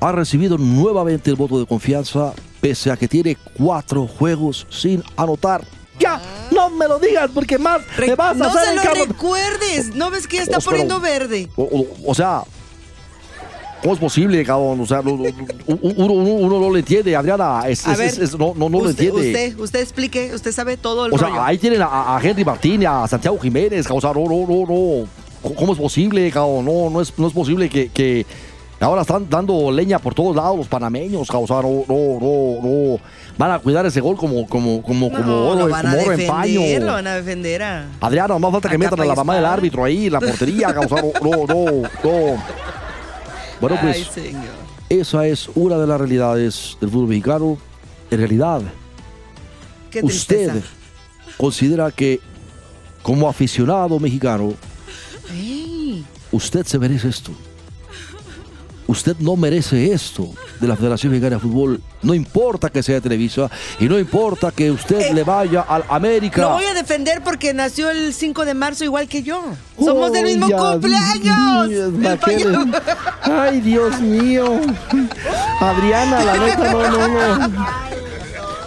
ha 0.00 0.12
recibido 0.12 0.58
nuevamente 0.58 1.30
el 1.30 1.36
voto 1.36 1.58
de 1.58 1.66
confianza, 1.66 2.34
pese 2.60 2.90
a 2.90 2.96
que 2.96 3.08
tiene 3.08 3.36
cuatro 3.56 4.06
juegos 4.06 4.66
sin 4.70 5.02
anotar. 5.16 5.64
Ya, 5.98 6.20
no 6.50 6.68
me 6.70 6.86
lo 6.88 6.98
digas 6.98 7.30
porque 7.32 7.58
más 7.58 7.80
Re- 7.96 8.08
me 8.08 8.14
vas 8.14 8.32
a 8.36 8.38
no 8.38 8.44
hacer 8.46 8.62
se 8.64 8.70
el 8.70 8.76
lo 8.76 8.82
cabrón. 8.82 9.08
recuerdes. 9.08 9.94
¿No 9.94 10.10
ves 10.10 10.26
que 10.26 10.36
ya 10.38 10.42
está 10.42 10.58
poniendo 10.60 11.00
verde? 11.00 11.48
O, 11.56 11.62
o- 11.64 12.10
o 12.10 12.14
sea, 12.14 12.42
¿cómo 13.82 13.94
es 13.94 14.00
posible, 14.00 14.44
cabrón? 14.44 14.80
O 14.80 14.86
sea, 14.86 15.00
no- 15.02 15.16
no- 15.16 15.24
uno, 15.66 15.78
uno- 16.12 16.12
uno 16.34 16.60
no 16.60 16.70
lo 16.70 16.76
entiende, 16.76 17.14
Adriana. 17.16 17.62
Es, 17.68 17.86
A 17.86 17.92
es- 17.92 17.98
ver, 17.98 18.06
es- 18.08 18.18
es- 18.18 18.38
no, 18.38 18.52
no, 18.56 18.68
no 18.68 18.78
lo 18.80 18.88
usted, 18.90 19.04
entiende. 19.06 19.28
Usted, 19.30 19.58
usted 19.58 19.80
explique, 19.80 20.34
usted 20.34 20.52
sabe 20.52 20.76
todo 20.76 21.06
el 21.06 21.12
O 21.14 21.18
sea, 21.18 21.28
ahí 21.46 21.56
tienen 21.58 21.80
a, 21.82 22.16
a 22.16 22.20
Henry 22.22 22.44
Martín, 22.44 22.86
a 22.86 23.06
Santiago 23.08 23.38
Jiménez, 23.38 23.86
o 23.90 24.00
sea, 24.00 24.12
no, 24.12 24.24
no, 24.24 24.46
no, 24.46 24.66
no. 24.66 25.08
¿Cómo 25.54 25.72
es 25.74 25.78
posible, 25.78 26.30
cabrón? 26.30 26.64
No, 26.64 26.90
no 26.90 27.00
es, 27.00 27.12
no 27.16 27.26
es 27.28 27.32
posible 27.32 27.68
que, 27.70 27.88
que 27.88 28.26
ahora 28.84 29.02
están 29.02 29.28
dando 29.28 29.70
leña 29.70 29.98
por 29.98 30.14
todos 30.14 30.36
lados 30.36 30.56
los 30.56 30.68
panameños. 30.68 31.28
O 31.32 31.46
sea, 31.46 31.62
no, 31.62 31.84
no, 31.88 32.18
no, 32.20 32.60
no. 32.62 32.98
Van 33.38 33.50
a 33.50 33.58
cuidar 33.58 33.86
ese 33.86 34.00
gol 34.00 34.16
como, 34.16 34.46
como, 34.46 34.82
como, 34.82 35.10
como 35.10 35.24
no, 35.24 35.48
oro, 35.48 35.66
lo 35.66 35.72
van 35.72 35.86
a 35.86 35.90
como 35.90 36.02
oro 36.02 36.12
en 36.12 36.26
paño. 36.26 36.60
lo 36.80 36.92
van 36.92 37.06
a 37.06 37.14
defender 37.14 37.62
a... 37.62 37.88
Adriana, 38.00 38.38
más 38.38 38.52
falta 38.52 38.68
que 38.68 38.76
A 38.76 38.78
metan 38.78 39.00
a 39.00 39.04
la 39.04 39.14
mamá 39.14 39.36
del 39.36 39.46
árbitro 39.46 39.84
ahí, 39.84 40.10
la 40.10 40.20
portería. 40.20 40.68
O 40.70 40.88
sea, 40.88 41.02
no, 41.02 41.12
no, 41.22 41.46
no, 41.46 41.82
no. 41.82 42.42
Bueno, 43.60 43.78
pues, 43.80 43.96
Ay, 43.96 44.04
señor. 44.12 44.54
esa 44.88 45.26
es 45.26 45.48
una 45.54 45.78
de 45.78 45.86
las 45.86 45.98
realidades 45.98 46.76
del 46.80 46.90
fútbol 46.90 47.08
mexicano. 47.08 47.56
En 48.10 48.18
realidad, 48.18 48.60
Qué 49.90 50.00
usted 50.02 50.62
considera 51.36 51.90
que 51.90 52.20
como 53.02 53.28
aficionado 53.28 53.98
mexicano, 53.98 54.54
usted 56.32 56.66
se 56.66 56.78
merece 56.78 57.08
esto. 57.08 57.32
Usted 58.88 59.16
no 59.18 59.34
merece 59.36 59.92
esto 59.92 60.30
de 60.60 60.68
la 60.68 60.76
Federación 60.76 61.10
Mexicana 61.12 61.36
de 61.36 61.42
Fútbol. 61.42 61.80
No 62.02 62.14
importa 62.14 62.70
que 62.70 62.82
sea 62.82 63.00
Televisa 63.00 63.50
y 63.80 63.86
no 63.86 63.98
importa 63.98 64.52
que 64.52 64.70
usted 64.70 65.00
Eh, 65.00 65.14
le 65.14 65.24
vaya 65.24 65.62
al 65.62 65.84
América. 65.88 66.42
Lo 66.42 66.50
voy 66.50 66.64
a 66.64 66.74
defender 66.74 67.20
porque 67.24 67.52
nació 67.52 67.90
el 67.90 68.14
5 68.14 68.44
de 68.44 68.54
marzo 68.54 68.84
igual 68.84 69.08
que 69.08 69.22
yo. 69.24 69.42
Somos 69.78 70.12
del 70.12 70.24
mismo 70.24 70.46
cumpleaños. 70.48 71.68
Dios, 71.68 71.92
Ay, 73.22 73.60
Dios 73.60 74.00
mío. 74.00 74.60
Adriana, 75.60 76.22
la 76.24 76.36
neta, 76.38 76.72
no, 76.72 76.90
no, 76.90 77.48
no. 77.48 77.56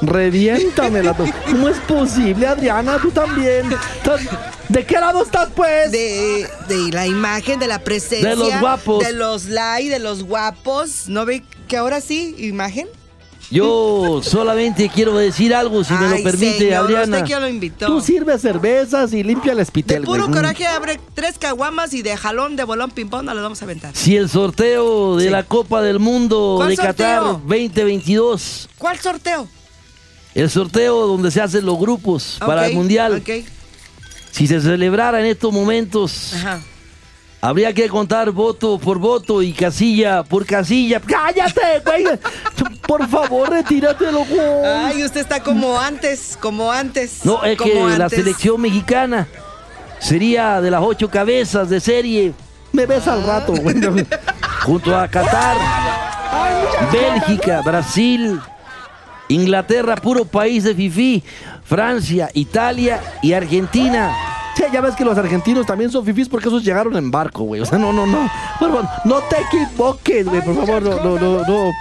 Reviéntamela. 0.01 1.15
tú. 1.15 1.25
¿Cómo 1.51 1.69
es 1.69 1.77
posible, 1.79 2.47
Adriana? 2.47 2.97
Tú 3.01 3.11
también. 3.11 3.71
¿Estás- 3.71 4.21
¿De 4.69 4.85
qué 4.85 4.99
lado 4.99 5.23
estás, 5.23 5.49
pues? 5.55 5.91
de, 5.91 6.47
de 6.67 6.91
la 6.91 7.07
imagen, 7.07 7.59
de 7.59 7.67
la 7.67 7.79
presencia. 7.79 8.29
De 8.29 8.35
los 8.35 8.59
guapos. 8.59 9.03
De 9.03 9.13
los 9.13 9.45
like, 9.45 9.89
de 9.89 9.99
los 9.99 10.23
guapos. 10.23 11.07
¿No 11.07 11.25
ve 11.25 11.43
que 11.67 11.77
ahora 11.77 12.01
sí, 12.01 12.35
imagen? 12.37 12.87
Yo 13.51 14.21
solamente 14.23 14.91
quiero 14.93 15.17
decir 15.17 15.55
algo, 15.55 15.83
si 15.83 15.91
me 15.95 16.07
lo 16.07 16.23
permite, 16.23 16.59
señor, 16.59 16.83
Adriana. 16.85 17.17
¿Usted 17.17 17.25
quién 17.27 17.41
lo 17.41 17.47
invitó? 17.47 17.87
Tú 17.87 17.99
sirves 17.99 18.41
cervezas 18.43 19.11
y 19.11 19.23
limpia 19.23 19.53
el 19.53 19.57
de 19.57 19.63
espitel. 19.63 20.03
puro 20.03 20.25
güey. 20.27 20.35
coraje 20.35 20.67
abre 20.67 20.99
tres 21.15 21.39
caguamas 21.39 21.95
y 21.95 22.03
de 22.03 22.15
jalón, 22.15 22.55
de 22.55 22.63
bolón, 22.63 22.91
ping-pong, 22.91 23.23
no 23.23 23.33
le 23.33 23.41
vamos 23.41 23.59
a 23.63 23.65
aventar. 23.65 23.95
Si 23.95 24.15
el 24.15 24.29
sorteo 24.29 25.17
de 25.17 25.23
Sí. 25.25 25.29
la 25.31 25.41
Copa 25.41 25.81
del 25.81 25.97
Mundo 25.97 26.55
¿Cuál 26.57 26.69
de 26.69 26.77
Qatar 26.77 27.23
sorteo? 27.23 27.41
2022, 27.43 28.69
¿Cuál 28.77 28.99
sorteo? 28.99 29.47
El 30.35 30.49
sorteo 30.49 31.07
donde 31.07 31.31
se 31.31 31.41
hacen 31.41 31.65
los 31.65 31.79
grupos 31.79 32.37
para 32.39 32.67
el 32.67 32.75
Mundial, 32.75 33.23
si 34.31 34.47
se 34.47 34.61
celebrara 34.61 35.19
en 35.19 35.25
estos 35.25 35.51
momentos, 35.51 36.33
Ajá. 36.35 36.61
habría 37.41 37.73
que 37.73 37.89
contar 37.89 38.31
voto 38.31 38.77
por 38.77 38.99
voto 38.99 39.41
y 39.41 39.53
casilla 39.53 40.23
por 40.23 40.45
casilla. 40.45 40.99
¡Cállate, 40.99 41.81
güey! 41.85 42.05
Por 42.87 43.07
favor, 43.07 43.49
retírate, 43.49 44.11
loco. 44.11 44.35
Ay, 44.65 45.03
usted 45.03 45.21
está 45.21 45.41
como 45.43 45.79
antes, 45.79 46.37
como 46.39 46.71
antes. 46.71 47.23
No, 47.25 47.43
es 47.43 47.57
que 47.57 47.73
la 47.97 48.09
selección 48.09 48.59
mexicana 48.61 49.27
sería 49.99 50.61
de 50.61 50.71
las 50.71 50.81
ocho 50.81 51.09
cabezas 51.09 51.69
de 51.69 51.79
serie 51.81 52.33
Me 52.71 52.85
ves 52.85 53.07
al 53.07 53.23
rato, 53.23 53.53
güey. 53.53 53.75
junto 54.63 54.95
a 54.95 55.07
Qatar, 55.07 55.57
Bélgica, 56.91 57.61
Brasil, 57.61 58.39
Inglaterra, 59.29 59.95
puro 59.95 60.25
país 60.25 60.63
de 60.65 60.75
FIFI, 60.75 61.23
Francia, 61.63 62.29
Italia 62.33 62.99
y 63.21 63.33
Argentina. 63.33 64.13
Sí, 64.55 64.63
ya 64.73 64.81
ves 64.81 64.95
que 64.95 65.05
los 65.05 65.17
argentinos 65.17 65.65
también 65.65 65.89
son 65.89 66.03
fifís 66.03 66.27
porque 66.27 66.49
esos 66.49 66.65
llegaron 66.65 66.97
en 66.97 67.09
barco, 67.11 67.43
güey. 67.43 67.61
O 67.61 67.65
sea, 67.65 67.77
no, 67.77 67.93
no, 67.93 68.05
no. 68.05 68.29
Por 68.59 68.69
favor, 68.69 68.85
no 69.05 69.21
te 69.21 69.37
equivoques, 69.41 70.25
güey. 70.25 70.41
Por 70.41 70.55
favor, 70.55 70.81
no, 70.81 70.95
no, 71.01 71.19
no, 71.19 71.45
no. 71.45 71.71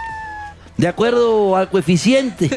De 0.77 0.87
acuerdo 0.87 1.57
al 1.57 1.69
coeficiente 1.71 2.49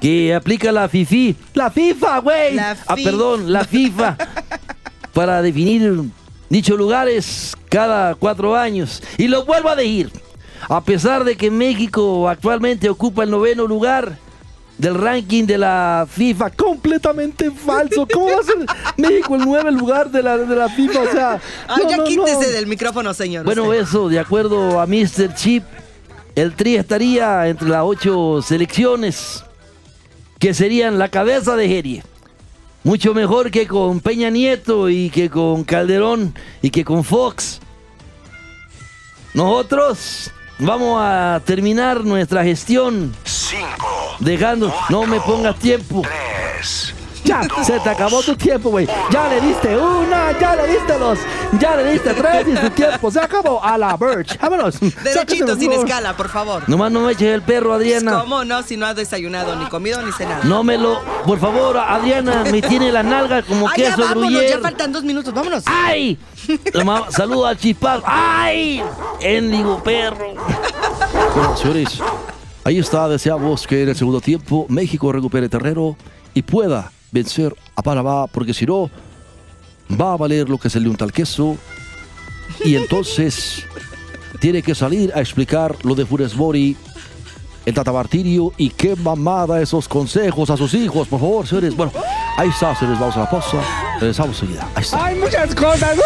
que 0.00 0.34
aplica 0.34 0.72
la 0.72 0.88
FIFI, 0.88 1.36
La 1.54 1.70
FIFA, 1.70 2.18
güey. 2.18 2.54
La 2.54 2.76
ah, 2.88 2.96
perdón, 2.96 3.52
la 3.52 3.64
FIFA, 3.64 4.16
para 5.12 5.40
definir 5.42 6.02
dichos 6.48 6.76
lugares 6.76 7.56
cada 7.68 8.16
cuatro 8.16 8.56
años. 8.56 9.02
Y 9.16 9.28
lo 9.28 9.44
vuelvo 9.44 9.68
a 9.68 9.76
decir, 9.76 10.10
a 10.68 10.80
pesar 10.80 11.24
de 11.24 11.36
que 11.36 11.50
México 11.50 12.28
actualmente 12.28 12.88
ocupa 12.88 13.24
el 13.24 13.30
noveno 13.30 13.66
lugar 13.66 14.18
del 14.78 14.94
ranking 14.94 15.44
de 15.44 15.58
la 15.58 16.06
FIFA, 16.08 16.50
Completamente 16.50 17.50
falso. 17.50 18.06
¿Cómo 18.12 18.26
va 18.26 18.40
a 18.40 18.42
ser 18.42 18.56
México 18.96 19.36
el 19.36 19.42
nueve 19.44 19.72
lugar 19.72 20.10
de 20.10 20.22
la, 20.22 20.36
de 20.36 20.56
la 20.56 20.68
FIFA? 20.68 21.00
O 21.00 21.10
sea. 21.10 21.40
Ay, 21.68 21.76
no, 21.84 21.90
ya 21.90 21.96
no, 21.98 22.04
quítese 22.04 22.46
no. 22.46 22.52
del 22.52 22.66
micrófono, 22.66 23.14
señor. 23.14 23.44
Bueno, 23.44 23.64
usted. 23.64 23.80
eso, 23.80 24.08
de 24.08 24.18
acuerdo 24.18 24.80
a 24.80 24.86
Mr. 24.86 25.34
Chip, 25.34 25.64
el 26.34 26.54
Tri 26.54 26.76
estaría 26.76 27.48
entre 27.48 27.68
las 27.68 27.82
ocho 27.84 28.42
selecciones 28.42 29.44
que 30.38 30.52
serían 30.52 30.98
la 30.98 31.08
cabeza 31.08 31.56
de 31.56 31.68
serie. 31.68 32.02
Mucho 32.84 33.14
mejor 33.14 33.50
que 33.50 33.66
con 33.66 34.00
Peña 34.00 34.30
Nieto 34.30 34.88
y 34.88 35.10
que 35.10 35.28
con 35.28 35.64
Calderón 35.64 36.34
y 36.62 36.70
que 36.70 36.84
con 36.84 37.02
Fox. 37.02 37.60
Nosotros 39.34 40.30
vamos 40.58 41.00
a 41.00 41.40
terminar 41.44 42.04
nuestra 42.04 42.44
gestión 42.44 43.14
dejando, 44.20 44.72
no 44.88 45.06
me 45.06 45.20
pongas 45.20 45.58
tiempo. 45.58 46.02
Ya, 47.26 47.42
se 47.64 47.80
te 47.80 47.88
acabó 47.90 48.22
tu 48.22 48.36
tiempo, 48.36 48.70
güey. 48.70 48.86
Ya 49.10 49.28
le 49.28 49.40
diste 49.40 49.76
una, 49.76 50.38
ya 50.38 50.54
le 50.54 50.68
diste 50.68 50.96
dos, 50.96 51.18
ya 51.58 51.74
le 51.76 51.92
diste 51.92 52.14
tres 52.14 52.46
y 52.48 52.54
tu 52.54 52.70
tiempo 52.70 53.10
se 53.10 53.20
acabó. 53.20 53.62
A 53.62 53.76
la 53.76 53.96
Birch. 53.96 54.38
Vámonos. 54.40 54.78
Derechito, 55.02 55.56
sin 55.56 55.72
escala, 55.72 56.16
por 56.16 56.28
favor. 56.28 56.62
Nomás 56.68 56.92
no 56.92 57.00
me 57.00 57.12
eches 57.12 57.34
el 57.34 57.42
perro, 57.42 57.74
Adriana. 57.74 58.20
¿Cómo 58.20 58.44
no? 58.44 58.62
Si 58.62 58.76
no 58.76 58.86
ha 58.86 58.94
desayunado, 58.94 59.56
ni 59.56 59.66
comido, 59.66 60.00
ni 60.02 60.12
cenado. 60.12 60.44
No 60.44 60.62
me 60.62 60.78
lo, 60.78 61.00
por 61.26 61.38
favor, 61.40 61.76
Adriana, 61.78 62.44
me 62.50 62.62
tiene 62.62 62.92
las 62.92 63.04
nalgas 63.04 63.44
como 63.44 63.68
Ay, 63.68 63.74
ya 63.82 63.84
queso 63.90 64.02
vámonos, 64.02 64.30
gruyere. 64.30 64.50
ya 64.50 64.58
faltan 64.60 64.92
dos 64.92 65.02
minutos, 65.02 65.34
vámonos. 65.34 65.64
¡Ay! 65.66 66.16
Saludo 67.10 67.46
al 67.46 67.58
chispazo. 67.58 68.04
¡Ay! 68.06 68.80
Endigo 69.20 69.82
perro. 69.82 70.34
Bueno, 71.34 71.56
señores, 71.56 71.98
ahí 72.62 72.78
está. 72.78 73.08
Deseamos 73.08 73.66
que 73.66 73.82
en 73.82 73.88
el 73.88 73.96
segundo 73.96 74.20
tiempo 74.20 74.66
México 74.68 75.10
recupere 75.10 75.48
terreno 75.48 75.96
y 76.34 76.42
pueda 76.42 76.92
vencer 77.16 77.56
a 77.74 77.82
Panamá, 77.82 78.26
porque 78.26 78.52
si 78.52 78.66
no, 78.66 78.90
va 79.98 80.12
a 80.12 80.16
valer 80.16 80.48
lo 80.48 80.58
que 80.58 80.68
se 80.68 80.78
le 80.78 80.88
unta 80.88 81.04
al 81.04 81.12
queso. 81.12 81.56
Y 82.64 82.76
entonces 82.76 83.64
tiene 84.38 84.62
que 84.62 84.74
salir 84.74 85.12
a 85.14 85.20
explicar 85.20 85.74
lo 85.82 85.94
de 85.94 86.04
Funes 86.04 86.36
Mori, 86.36 86.76
el 87.64 87.74
Tata 87.74 87.92
Martirio, 87.92 88.52
y 88.56 88.70
qué 88.70 88.94
mamada 88.96 89.62
esos 89.62 89.88
consejos 89.88 90.50
a 90.50 90.56
sus 90.56 90.74
hijos, 90.74 91.08
por 91.08 91.20
favor, 91.20 91.46
señores. 91.46 91.74
Bueno, 91.74 91.92
ahí 92.36 92.50
está, 92.50 92.76
señores, 92.76 93.00
vamos 93.00 93.16
a 93.16 93.20
la 93.20 93.30
pausa, 93.30 93.58
regresamos 93.98 94.42
enseguida. 94.42 94.68
Ahí. 94.74 94.84
Hay 94.92 95.18
muchas 95.18 95.54
cosas. 95.54 95.98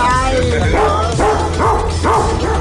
Ay. 0.00 2.57